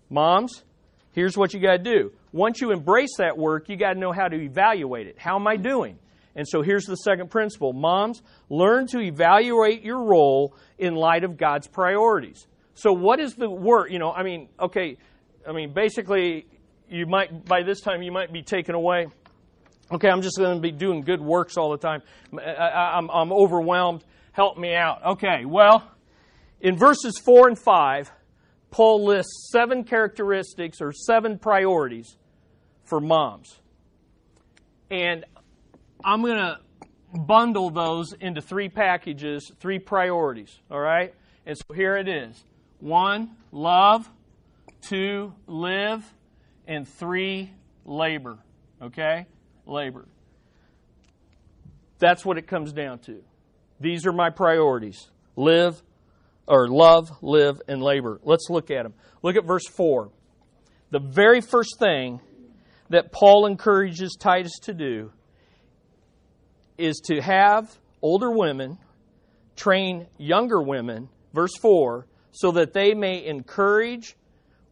[0.10, 0.64] moms,
[1.12, 2.12] here's what you got to do.
[2.32, 5.18] Once you embrace that work, you got to know how to evaluate it.
[5.18, 6.00] How am I doing?
[6.36, 11.38] And so here's the second principle Moms, learn to evaluate your role in light of
[11.38, 12.48] God's priorities.
[12.76, 13.92] So, what is the work?
[13.92, 14.98] You know, I mean, okay,
[15.48, 16.48] I mean, basically,
[16.90, 19.08] you might, by this time, you might be taken away.
[19.92, 22.02] Okay, I'm just going to be doing good works all the time.
[22.36, 24.04] I, am overwhelmed.
[24.32, 25.06] Help me out.
[25.06, 25.88] Okay, well,
[26.64, 28.12] in verses 4 and 5,
[28.72, 32.18] Paul lists seven characteristics or seven priorities
[32.86, 33.60] for moms.
[34.90, 35.26] And
[36.04, 36.60] I'm going to
[37.14, 41.14] bundle those into three packages, three priorities, all right?
[41.46, 42.44] And so here it is
[42.80, 44.10] one, love,
[44.82, 46.04] two, live,
[46.68, 47.52] and three,
[47.86, 48.40] labor,
[48.82, 49.28] okay?
[49.66, 50.06] Labor.
[52.00, 53.22] That's what it comes down to.
[53.80, 55.82] These are my priorities live,
[56.48, 58.20] or love, live, and labor.
[58.24, 58.94] Let's look at them.
[59.22, 60.10] Look at verse 4.
[60.92, 62.20] The very first thing
[62.90, 65.12] that Paul encourages Titus to do
[66.78, 68.78] is to have older women
[69.56, 74.16] train younger women, verse 4, so that they may encourage,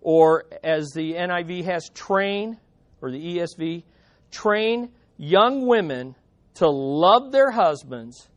[0.01, 2.57] or as the NIV has, train,
[3.01, 3.83] or the ESV,
[4.31, 6.15] train young women
[6.55, 8.27] to love their husbands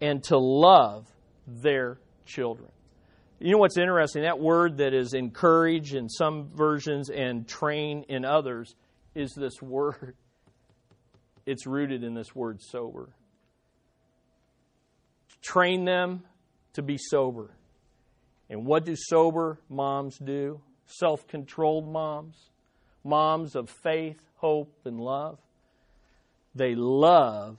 [0.00, 1.06] and to love
[1.46, 2.68] their children.
[3.38, 4.22] You know what's interesting?
[4.22, 8.74] That word that is encourage in some versions and train in others
[9.14, 10.14] is this word.
[11.44, 13.08] It's rooted in this word sober.
[15.42, 16.22] Train them
[16.74, 17.50] to be sober.
[18.48, 20.60] And what do sober moms do?
[20.86, 22.36] Self controlled moms,
[23.02, 25.38] moms of faith, hope, and love.
[26.54, 27.58] They love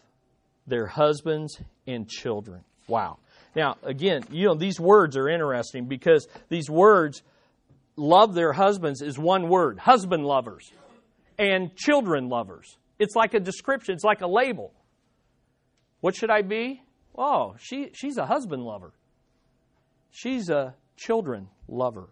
[0.67, 2.61] their husbands and children.
[2.87, 3.17] Wow.
[3.55, 7.21] Now, again, you know, these words are interesting because these words,
[7.95, 10.71] love their husbands, is one word husband lovers
[11.37, 12.77] and children lovers.
[12.99, 14.73] It's like a description, it's like a label.
[16.01, 16.81] What should I be?
[17.15, 18.91] Oh, she, she's a husband lover.
[20.11, 22.09] She's a children lover.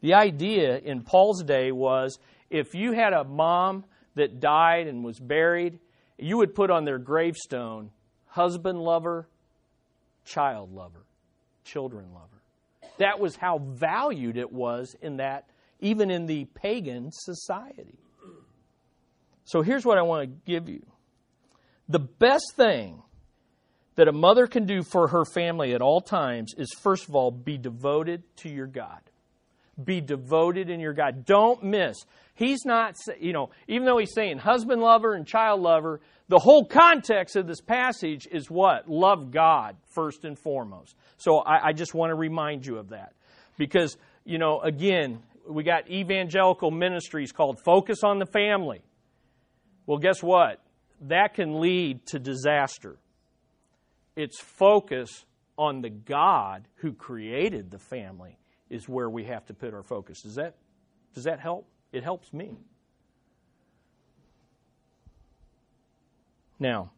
[0.00, 2.18] The idea in Paul's day was
[2.50, 3.84] if you had a mom
[4.16, 5.78] that died and was buried,
[6.18, 7.90] you would put on their gravestone,
[8.26, 9.28] husband lover,
[10.24, 11.04] child lover,
[11.64, 12.42] children lover.
[12.98, 15.48] That was how valued it was in that,
[15.80, 17.98] even in the pagan society.
[19.44, 20.84] So here's what I want to give you
[21.88, 23.02] The best thing
[23.96, 27.30] that a mother can do for her family at all times is, first of all,
[27.30, 29.00] be devoted to your God.
[29.82, 31.24] Be devoted in your God.
[31.24, 31.96] Don't miss.
[32.34, 36.64] He's not, you know, even though he's saying husband lover and child lover, the whole
[36.64, 38.88] context of this passage is what?
[38.88, 40.96] Love God first and foremost.
[41.16, 43.12] So I, I just want to remind you of that.
[43.56, 48.82] Because, you know, again, we got evangelical ministries called Focus on the Family.
[49.86, 50.60] Well, guess what?
[51.02, 52.96] That can lead to disaster.
[54.16, 55.24] Its focus
[55.58, 58.38] on the God who created the family
[58.74, 60.22] is where we have to put our focus.
[60.22, 60.56] Does that,
[61.14, 61.68] does that help?
[61.92, 62.58] It helps me.
[66.58, 66.90] Now,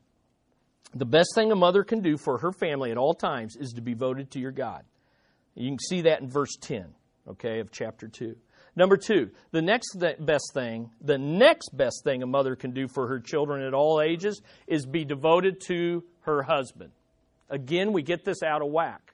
[0.95, 3.83] the best thing a mother can do for her family at all times is to
[3.83, 4.85] be devoted to your God.
[5.55, 6.87] You can see that in verse 10,
[7.29, 8.37] okay, of chapter 2.
[8.75, 13.09] Number two, the next best thing, the next best thing a mother can do for
[13.09, 16.93] her children at all ages is be devoted to her husband.
[17.49, 19.06] Again, we get this out of whack.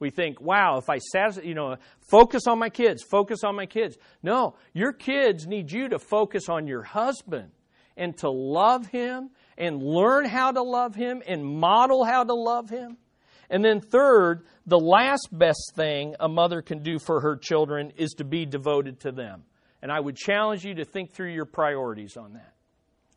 [0.00, 0.98] We think, wow, if I
[1.42, 1.76] you know,
[2.08, 3.96] focus on my kids, focus on my kids.
[4.22, 7.50] No, your kids need you to focus on your husband
[7.96, 12.70] and to love him and learn how to love him and model how to love
[12.70, 12.96] him.
[13.50, 18.10] And then, third, the last best thing a mother can do for her children is
[18.18, 19.44] to be devoted to them.
[19.82, 22.54] And I would challenge you to think through your priorities on that.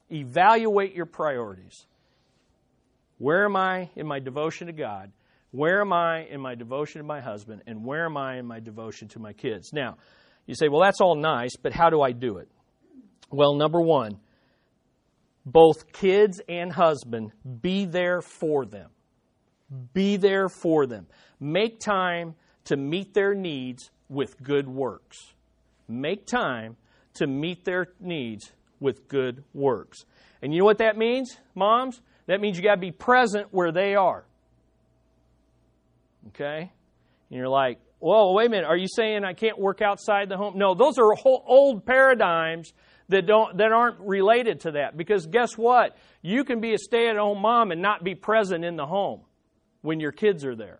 [0.09, 1.85] Evaluate your priorities.
[3.17, 5.11] Where am I in my devotion to God?
[5.51, 7.63] Where am I in my devotion to my husband?
[7.67, 9.73] And where am I in my devotion to my kids?
[9.73, 9.97] Now,
[10.45, 12.49] you say, well, that's all nice, but how do I do it?
[13.29, 14.19] Well, number one,
[15.45, 17.31] both kids and husband,
[17.61, 18.89] be there for them.
[19.93, 21.07] Be there for them.
[21.39, 22.35] Make time
[22.65, 25.17] to meet their needs with good works.
[25.87, 26.75] Make time
[27.15, 30.05] to meet their needs with good works.
[30.41, 32.01] And you know what that means, moms?
[32.27, 34.25] That means you got to be present where they are.
[36.29, 36.71] Okay?
[37.29, 38.65] And you're like, well, wait a minute.
[38.65, 40.57] Are you saying I can't work outside the home?
[40.57, 42.73] No, those are old paradigms
[43.09, 44.97] that don't that aren't related to that.
[44.97, 45.95] Because guess what?
[46.21, 49.21] You can be a stay-at-home mom and not be present in the home
[49.81, 50.79] when your kids are there.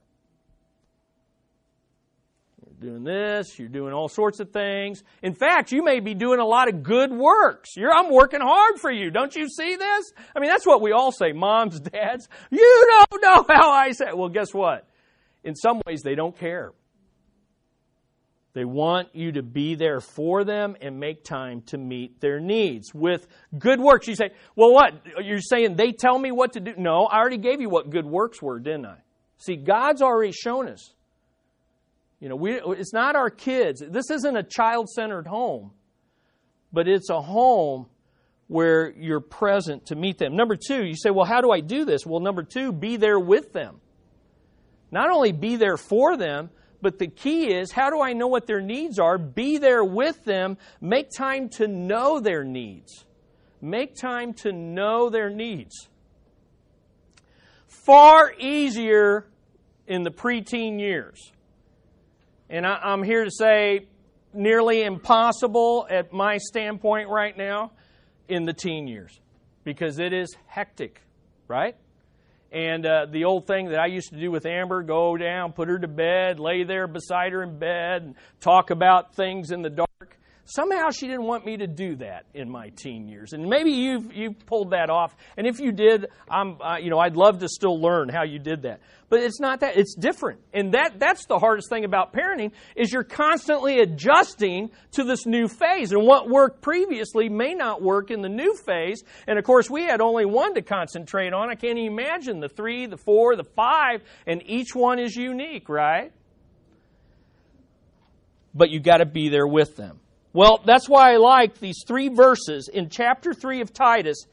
[2.65, 5.03] You're doing this, you're doing all sorts of things.
[5.21, 7.75] In fact, you may be doing a lot of good works.
[7.77, 9.11] You're, I'm working hard for you.
[9.11, 10.13] Don't you see this?
[10.35, 12.27] I mean, that's what we all say, moms, dads.
[12.49, 14.05] You don't know how I say.
[14.13, 14.87] Well, guess what?
[15.43, 16.71] In some ways, they don't care.
[18.53, 22.93] They want you to be there for them and make time to meet their needs
[22.93, 23.25] with
[23.57, 24.07] good works.
[24.07, 24.93] You say, well, what?
[25.23, 26.73] You're saying they tell me what to do?
[26.77, 28.97] No, I already gave you what good works were, didn't I?
[29.37, 30.93] See, God's already shown us.
[32.19, 33.81] You know, we, it's not our kids.
[33.87, 35.71] This isn't a child centered home,
[36.73, 37.87] but it's a home
[38.47, 40.35] where you're present to meet them.
[40.35, 42.05] Number two, you say, well, how do I do this?
[42.05, 43.79] Well, number two, be there with them.
[44.91, 46.49] Not only be there for them,
[46.81, 49.17] but the key is how do I know what their needs are?
[49.17, 50.57] Be there with them.
[50.81, 53.05] Make time to know their needs.
[53.61, 55.87] Make time to know their needs.
[57.67, 59.27] Far easier
[59.87, 61.31] in the preteen years.
[62.49, 63.87] And I, am here to say
[64.33, 67.71] nearly impossible at my standpoint right now
[68.27, 69.19] in the teen years
[69.63, 71.01] because it is hectic,
[71.47, 71.75] right?
[72.51, 75.69] And uh, the old thing that I used to do with Amber go down, put
[75.69, 79.69] her to bed, lay there beside her in bed, and talk about things in the
[79.69, 80.19] dark.
[80.53, 84.13] Somehow she didn't want me to do that in my teen years, and maybe you've
[84.13, 85.15] you've pulled that off.
[85.37, 88.37] And if you did, I'm uh, you know I'd love to still learn how you
[88.37, 88.81] did that.
[89.07, 92.91] But it's not that; it's different, and that that's the hardest thing about parenting is
[92.91, 98.21] you're constantly adjusting to this new phase, and what worked previously may not work in
[98.21, 99.05] the new phase.
[99.27, 101.49] And of course, we had only one to concentrate on.
[101.49, 106.11] I can't imagine the three, the four, the five, and each one is unique, right?
[108.53, 110.01] But you got to be there with them.
[110.33, 114.25] Well, that's why I like these three verses in chapter 3 of Titus.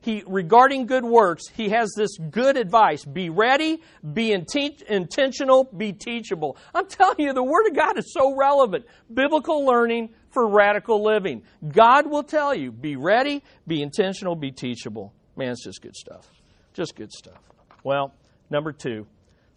[0.00, 3.06] He, regarding good works, he has this good advice.
[3.06, 3.80] Be ready,
[4.12, 6.58] be intentional, be teachable.
[6.74, 8.84] I'm telling you, the Word of God is so relevant.
[9.12, 11.42] Biblical learning for radical living.
[11.66, 15.14] God will tell you, be ready, be intentional, be teachable.
[15.36, 16.28] Man, it's just good stuff.
[16.74, 17.40] Just good stuff.
[17.82, 18.12] Well,
[18.50, 19.06] number two,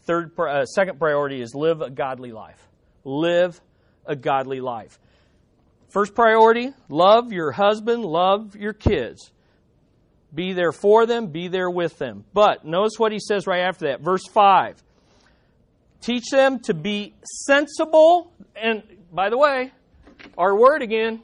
[0.03, 2.69] third, uh, second priority is live a godly life.
[3.03, 3.59] Live
[4.05, 4.97] a godly life.
[5.89, 9.31] First priority love your husband, love your kids.
[10.33, 12.25] Be there for them, be there with them.
[12.33, 14.01] But notice what he says right after that.
[14.01, 14.83] Verse 5.
[16.01, 17.15] Teach them to be
[17.45, 18.33] sensible.
[18.55, 19.71] And by the way,
[20.37, 21.23] our word again,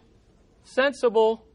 [0.64, 1.46] sensible.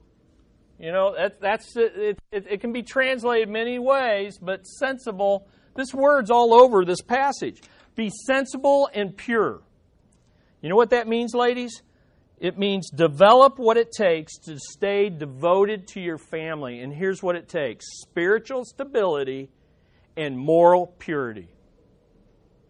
[0.78, 5.92] You know, that, that's it, it, it can be translated many ways, but sensible, this
[5.92, 7.60] word's all over this passage.
[7.96, 9.62] Be sensible and pure.
[10.60, 11.82] You know what that means, ladies?
[12.40, 16.80] It means develop what it takes to stay devoted to your family.
[16.80, 19.50] And here's what it takes spiritual stability
[20.16, 21.48] and moral purity.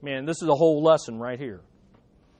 [0.01, 1.61] Man, this is a whole lesson right here.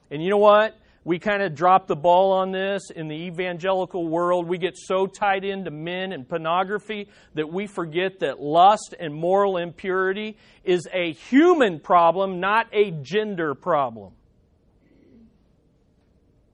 [0.09, 0.75] And you know what?
[1.03, 4.47] We kind of drop the ball on this in the evangelical world.
[4.47, 9.57] We get so tied into men and pornography that we forget that lust and moral
[9.57, 14.13] impurity is a human problem, not a gender problem.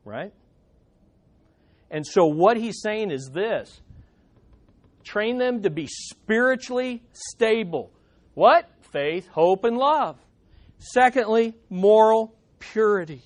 [0.03, 0.31] Right?
[1.91, 3.81] And so, what he's saying is this
[5.03, 7.91] train them to be spiritually stable.
[8.33, 8.69] What?
[8.91, 10.17] Faith, hope, and love.
[10.79, 13.21] Secondly, moral purity.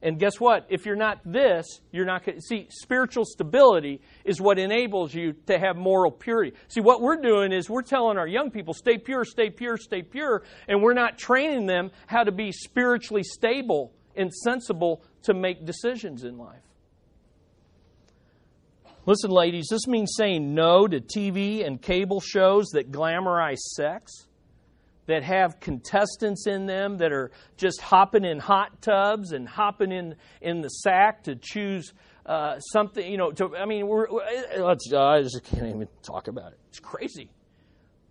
[0.00, 0.66] And guess what?
[0.68, 5.34] If you're not this, you're not going to see spiritual stability is what enables you
[5.46, 6.56] to have moral purity.
[6.68, 10.02] See, what we're doing is we're telling our young people, stay pure, stay pure, stay
[10.02, 15.64] pure, and we're not training them how to be spiritually stable and sensible to make
[15.66, 16.67] decisions in life.
[19.08, 24.12] Listen, ladies, this means saying no to TV and cable shows that glamorize sex,
[25.06, 30.14] that have contestants in them that are just hopping in hot tubs and hopping in,
[30.42, 31.94] in the sack to choose
[32.26, 34.08] uh, something, you know, to, I mean, we're,
[34.58, 36.58] let's, uh, I just can't even talk about it.
[36.68, 37.30] It's crazy.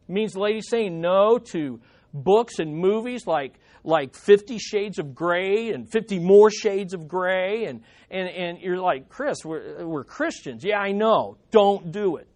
[0.10, 1.80] It means ladies saying no to
[2.12, 7.66] books and movies like like 50 shades of gray and 50 more shades of gray
[7.66, 7.82] and
[8.12, 10.64] and, and you're like chris we're, we're christians.
[10.64, 11.38] Yeah i know.
[11.52, 12.28] Don't do it.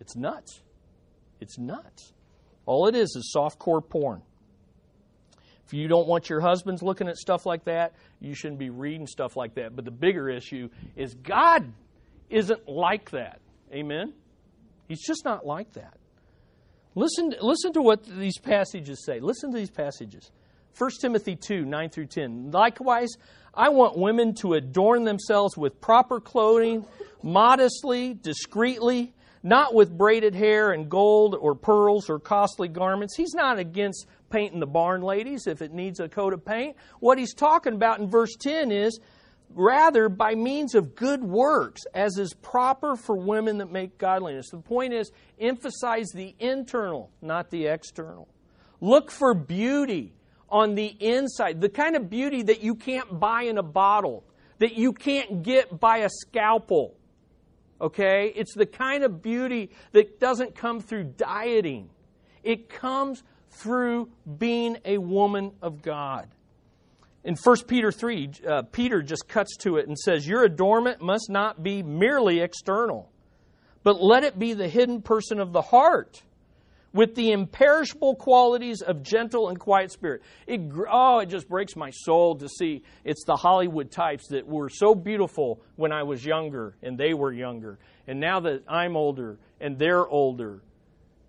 [0.00, 0.60] It's nuts.
[1.40, 2.12] It's nuts.
[2.64, 4.22] All it is is soft core porn.
[5.66, 9.06] If you don't want your husbands looking at stuff like that you shouldn't be reading
[9.06, 9.76] stuff like that.
[9.76, 11.70] But the bigger issue is god
[12.30, 13.40] isn't like that.
[13.72, 14.14] Amen?
[14.88, 15.96] He's just not like that.
[16.94, 19.20] Listen, listen to what these passages say.
[19.20, 20.30] Listen to these passages.
[20.76, 22.50] 1 Timothy 2 9 through 10.
[22.50, 23.10] Likewise,
[23.54, 26.86] I want women to adorn themselves with proper clothing,
[27.22, 29.12] modestly, discreetly,
[29.42, 33.16] not with braided hair and gold or pearls or costly garments.
[33.16, 36.76] He's not against painting the barn, ladies, if it needs a coat of paint.
[37.00, 38.98] What he's talking about in verse 10 is
[39.54, 44.50] rather by means of good works, as is proper for women that make godliness.
[44.50, 48.28] The point is, emphasize the internal, not the external.
[48.80, 50.12] Look for beauty
[50.48, 54.24] on the inside, the kind of beauty that you can't buy in a bottle,
[54.58, 56.94] that you can't get by a scalpel.
[57.80, 58.32] Okay?
[58.36, 61.90] It's the kind of beauty that doesn't come through dieting,
[62.42, 66.28] it comes through being a woman of God.
[67.24, 71.30] In 1 Peter 3, uh, Peter just cuts to it and says, Your adornment must
[71.30, 73.10] not be merely external,
[73.84, 76.22] but let it be the hidden person of the heart
[76.92, 80.22] with the imperishable qualities of gentle and quiet spirit.
[80.46, 80.60] It,
[80.90, 84.94] oh, it just breaks my soul to see it's the Hollywood types that were so
[84.94, 87.78] beautiful when I was younger and they were younger.
[88.06, 90.60] And now that I'm older and they're older,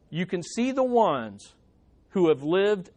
[0.10, 1.54] you can see the ones
[2.10, 2.90] who have lived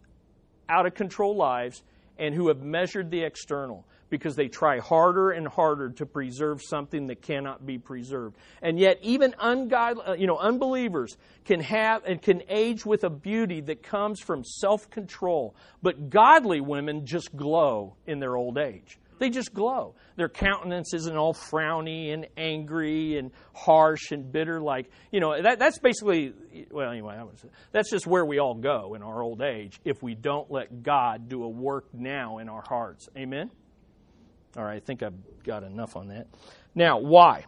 [0.69, 1.83] out of control lives
[2.19, 7.09] and who have measured the external because they try harder and harder to preserve something
[7.09, 8.37] that cannot be preserved.
[8.62, 13.11] And yet even ungodly, uh, you know, unbelievers can have and can age with a
[13.11, 15.55] beauty that comes from self-control.
[15.83, 18.99] But godly women just glow in their old age.
[19.19, 19.95] They just glow.
[20.17, 25.59] Their countenance isn't all frowny and angry and harsh and bitter like, you know, that,
[25.59, 26.33] that's basically,
[26.71, 27.19] well, anyway,
[27.73, 31.29] that's just where we all go in our old age if we don't let God
[31.29, 33.09] do a work now in our hearts.
[33.17, 33.51] Amen?
[34.57, 36.27] All right, I think I've got enough on that.
[36.75, 37.45] Now, why?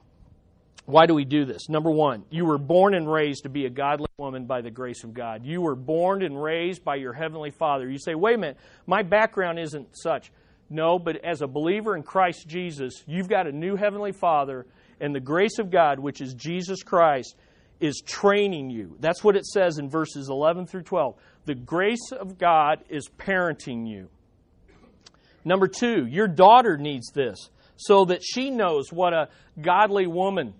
[0.89, 1.69] Why do we do this?
[1.69, 5.05] Number one, you were born and raised to be a godly woman by the grace
[5.05, 5.45] of God.
[5.45, 7.89] You were born and raised by your Heavenly Father.
[7.89, 8.57] You say, wait a minute,
[8.87, 10.33] my background isn't such.
[10.71, 14.66] No, but as a believer in Christ Jesus, you've got a new Heavenly Father,
[15.01, 17.37] and the grace of God, which is Jesus Christ,
[17.81, 18.97] is training you.
[19.01, 21.14] That's what it says in verses 11 through 12.
[21.47, 24.09] The grace of God is parenting you.
[25.45, 29.29] Number two, your daughter needs this so that she knows what a
[29.61, 30.53] godly woman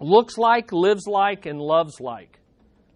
[0.00, 2.40] looks like, lives like, and loves like.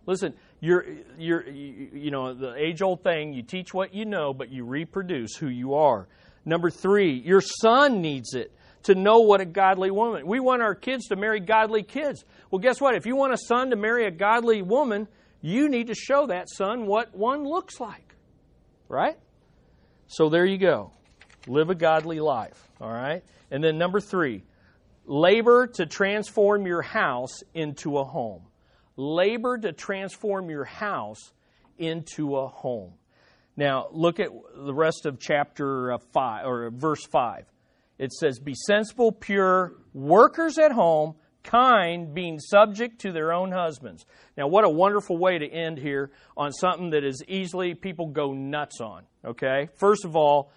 [0.06, 0.84] Listen, you're,
[1.18, 5.36] you're, you know, the age old thing, you teach what you know, but you reproduce
[5.36, 6.08] who you are.
[6.44, 8.52] Number three, your son needs it
[8.84, 10.26] to know what a godly woman.
[10.26, 12.24] We want our kids to marry godly kids.
[12.50, 12.94] Well, guess what?
[12.94, 15.08] If you want a son to marry a godly woman,
[15.40, 18.14] you need to show that son what one looks like.
[18.88, 19.16] Right?
[20.06, 20.92] So there you go.
[21.46, 23.22] Live a godly life, all right?
[23.50, 24.42] And then number three,
[25.06, 28.42] labor to transform your house into a home.
[28.98, 31.32] Labor to transform your house
[31.78, 32.94] into a home.
[33.56, 37.44] Now, look at the rest of chapter uh, 5 or verse 5.
[37.98, 44.04] It says, Be sensible, pure, workers at home, kind, being subject to their own husbands.
[44.36, 48.32] Now, what a wonderful way to end here on something that is easily people go
[48.32, 49.04] nuts on.
[49.24, 49.68] Okay?
[49.76, 50.50] First of all,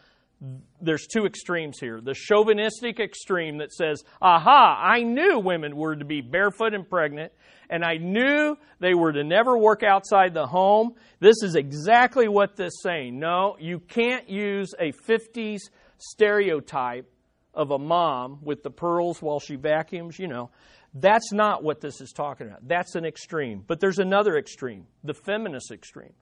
[0.81, 2.01] there's two extremes here.
[2.01, 7.31] The chauvinistic extreme that says, aha, I knew women were to be barefoot and pregnant,
[7.69, 10.95] and I knew they were to never work outside the home.
[11.19, 13.19] This is exactly what this is saying.
[13.19, 15.59] No, you can't use a 50s
[15.99, 17.07] stereotype
[17.53, 20.49] of a mom with the pearls while she vacuums, you know.
[20.93, 22.67] That's not what this is talking about.
[22.67, 23.63] That's an extreme.
[23.65, 26.13] But there's another extreme, the feminist extreme,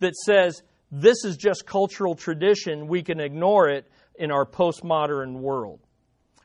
[0.00, 2.86] that says, this is just cultural tradition.
[2.86, 5.80] We can ignore it in our postmodern world.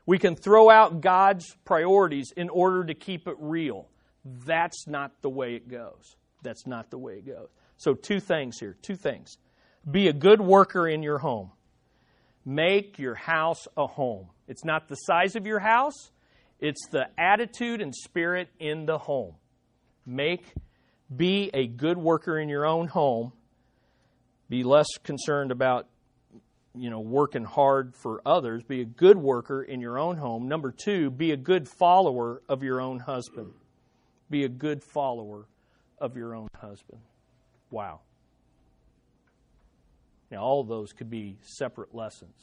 [0.04, 3.88] We can throw out God's priorities in order to keep it real.
[4.24, 6.16] That's not the way it goes.
[6.42, 7.48] That's not the way it goes.
[7.76, 8.76] So, two things here.
[8.82, 9.38] Two things.
[9.88, 11.52] Be a good worker in your home.
[12.44, 14.28] Make your house a home.
[14.48, 16.10] It's not the size of your house,
[16.58, 19.34] it's the attitude and spirit in the home.
[20.04, 20.44] Make,
[21.14, 23.32] be a good worker in your own home
[24.52, 25.88] be less concerned about
[26.74, 28.62] you know working hard for others.
[28.62, 30.46] Be a good worker in your own home.
[30.46, 33.54] Number 2 be a good follower of your own husband.
[34.28, 35.46] Be a good follower
[35.98, 37.00] of your own husband.
[37.70, 38.00] Wow.
[40.30, 42.36] Now all those could be separate lessons.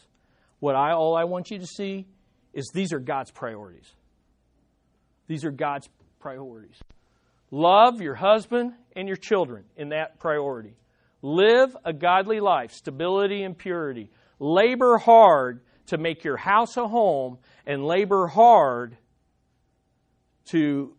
[0.62, 2.07] What i all i want you to see
[2.55, 3.93] is these are god's priorities.
[5.28, 5.88] These are god's
[6.20, 6.80] priorities.
[7.51, 10.74] Love your husband and your children in that priority
[11.22, 14.09] Live a godly life, stability and purity.
[14.39, 18.97] Labor hard to make your house a home, and labor hard
[20.51, 20.95] to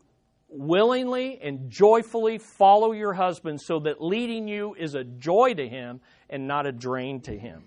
[0.49, 6.01] willingly and joyfully follow your husband so that leading you is a joy to him
[6.29, 7.63] and not a drain to him.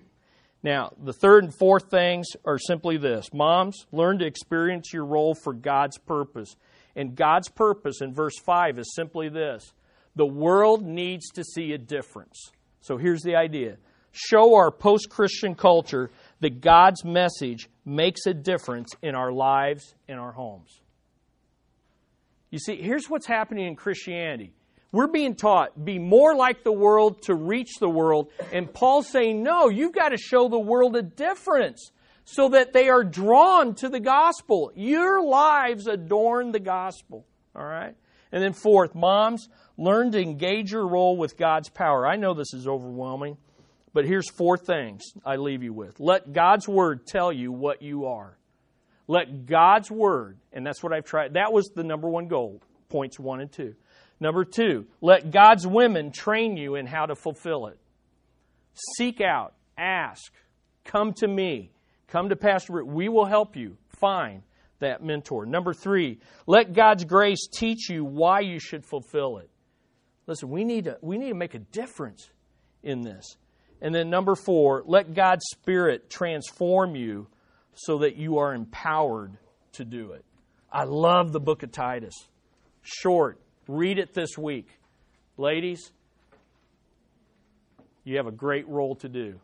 [0.62, 5.36] Now, the third and fourth things are simply this Moms, learn to experience your role
[5.36, 6.56] for God's purpose.
[6.96, 9.74] And God's purpose in verse 5 is simply this
[10.16, 12.52] the world needs to see a difference.
[12.82, 13.78] So here's the idea
[14.12, 20.20] show our post Christian culture that God's message makes a difference in our lives and
[20.20, 20.80] our homes.
[22.52, 24.54] You see, here's what's happening in Christianity.
[24.92, 29.42] We're being taught be more like the world to reach the world, and Paul's saying,
[29.42, 31.92] no, you've got to show the world a difference
[32.26, 34.72] so that they are drawn to the gospel.
[34.76, 37.26] Your lives adorn the gospel.
[37.56, 37.96] All right?
[38.32, 42.06] And then, fourth, moms, Learn to engage your role with God's power.
[42.06, 43.38] I know this is overwhelming,
[43.94, 46.00] but here's four things I leave you with.
[46.00, 48.38] Let God's Word tell you what you are.
[49.08, 53.20] Let God's Word, and that's what I've tried, that was the number one goal, points
[53.20, 53.76] one and two.
[54.20, 57.78] Number two, let God's women train you in how to fulfill it.
[58.96, 60.32] Seek out, ask,
[60.86, 61.72] come to me,
[62.08, 62.86] come to Pastor.
[62.86, 64.44] We will help you find
[64.80, 65.46] that mentor.
[65.46, 69.50] Number three, let God's grace teach you why you should fulfill it.
[70.26, 72.30] Listen, we need to, we need to make a difference
[72.82, 73.38] in this.
[73.82, 77.28] And then number four, let God's Spirit transform you
[77.76, 79.38] so that you are empowered
[79.74, 80.24] to do it.
[80.72, 82.14] I love the book of Titus.
[82.82, 83.40] Short.
[83.68, 84.68] Read it this week.
[85.38, 85.92] Ladies,
[88.04, 89.40] you have a great role to do.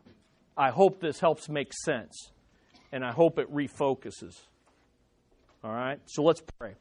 [0.56, 2.30] I hope this helps make sense,
[2.92, 4.34] and I hope it refocuses.
[5.64, 5.98] All right?
[6.06, 6.74] So let's pray.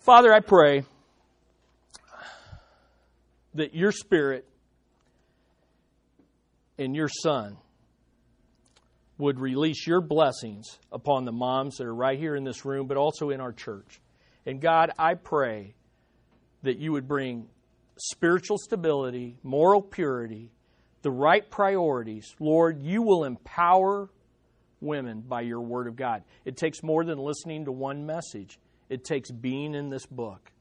[0.00, 0.84] Father, I pray
[3.54, 4.46] that your spirit
[6.78, 7.56] and your son
[9.18, 12.96] would release your blessings upon the moms that are right here in this room, but
[12.96, 14.00] also in our church.
[14.46, 15.74] And God, I pray
[16.62, 17.48] that you would bring
[17.98, 20.52] spiritual stability, moral purity,
[21.02, 22.34] the right priorities.
[22.38, 24.08] Lord, you will empower
[24.80, 26.22] women by your word of God.
[26.44, 30.52] It takes more than listening to one message, it takes being in this book.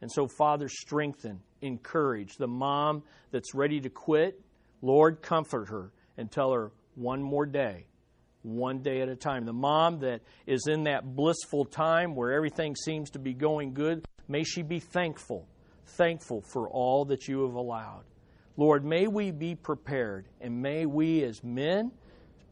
[0.00, 4.40] And so, Father, strengthen, encourage the mom that's ready to quit.
[4.82, 7.86] Lord, comfort her and tell her one more day,
[8.42, 9.44] one day at a time.
[9.46, 14.04] The mom that is in that blissful time where everything seems to be going good,
[14.28, 15.48] may she be thankful,
[15.86, 18.04] thankful for all that you have allowed.
[18.56, 21.90] Lord, may we be prepared and may we as men,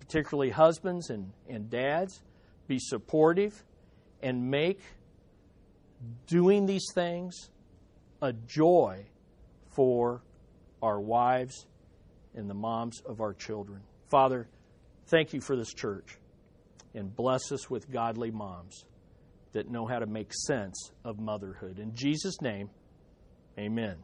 [0.01, 2.23] particularly husbands and, and dads,
[2.67, 3.65] be supportive
[4.23, 4.81] and make
[6.27, 7.51] doing these things
[8.23, 9.05] a joy
[9.75, 10.23] for
[10.83, 11.67] our wives
[12.35, 13.81] and the moms of our children.
[14.11, 14.49] Father,
[15.07, 16.19] Thank you for this church.
[16.95, 18.85] And bless us with godly moms
[19.53, 21.79] that know how to make sense of motherhood.
[21.79, 22.71] In Jesus' name,
[23.59, 23.97] amen.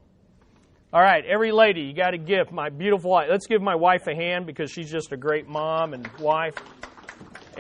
[0.93, 2.51] All right, every lady, you got a gift.
[2.51, 3.29] My beautiful wife.
[3.31, 6.55] Let's give my wife a hand because she's just a great mom and wife.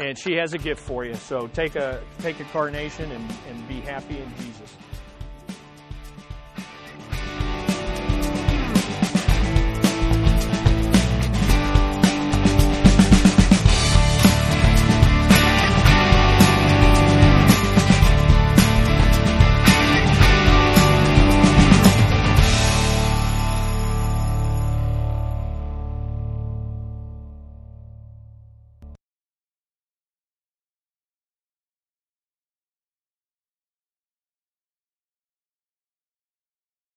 [0.01, 1.14] And she has a gift for you.
[1.14, 4.76] So take a take a carnation and, and be happy in Jesus.